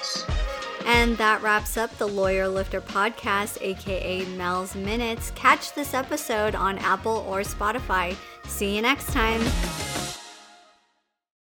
And 0.87 1.19
that 1.19 1.43
wraps 1.43 1.77
up 1.77 1.91
the 1.99 2.07
Lawyer 2.07 2.47
Lifter 2.47 2.81
podcast, 2.81 3.61
aka 3.61 4.25
Mel's 4.37 4.77
Minutes. 4.77 5.33
Catch 5.33 5.75
this 5.75 5.93
episode 5.93 6.55
on 6.55 6.79
Apple 6.79 7.27
or 7.29 7.41
Spotify. 7.41 8.15
See 8.47 8.77
you 8.77 8.81
next 8.81 9.13
time. 9.13 9.41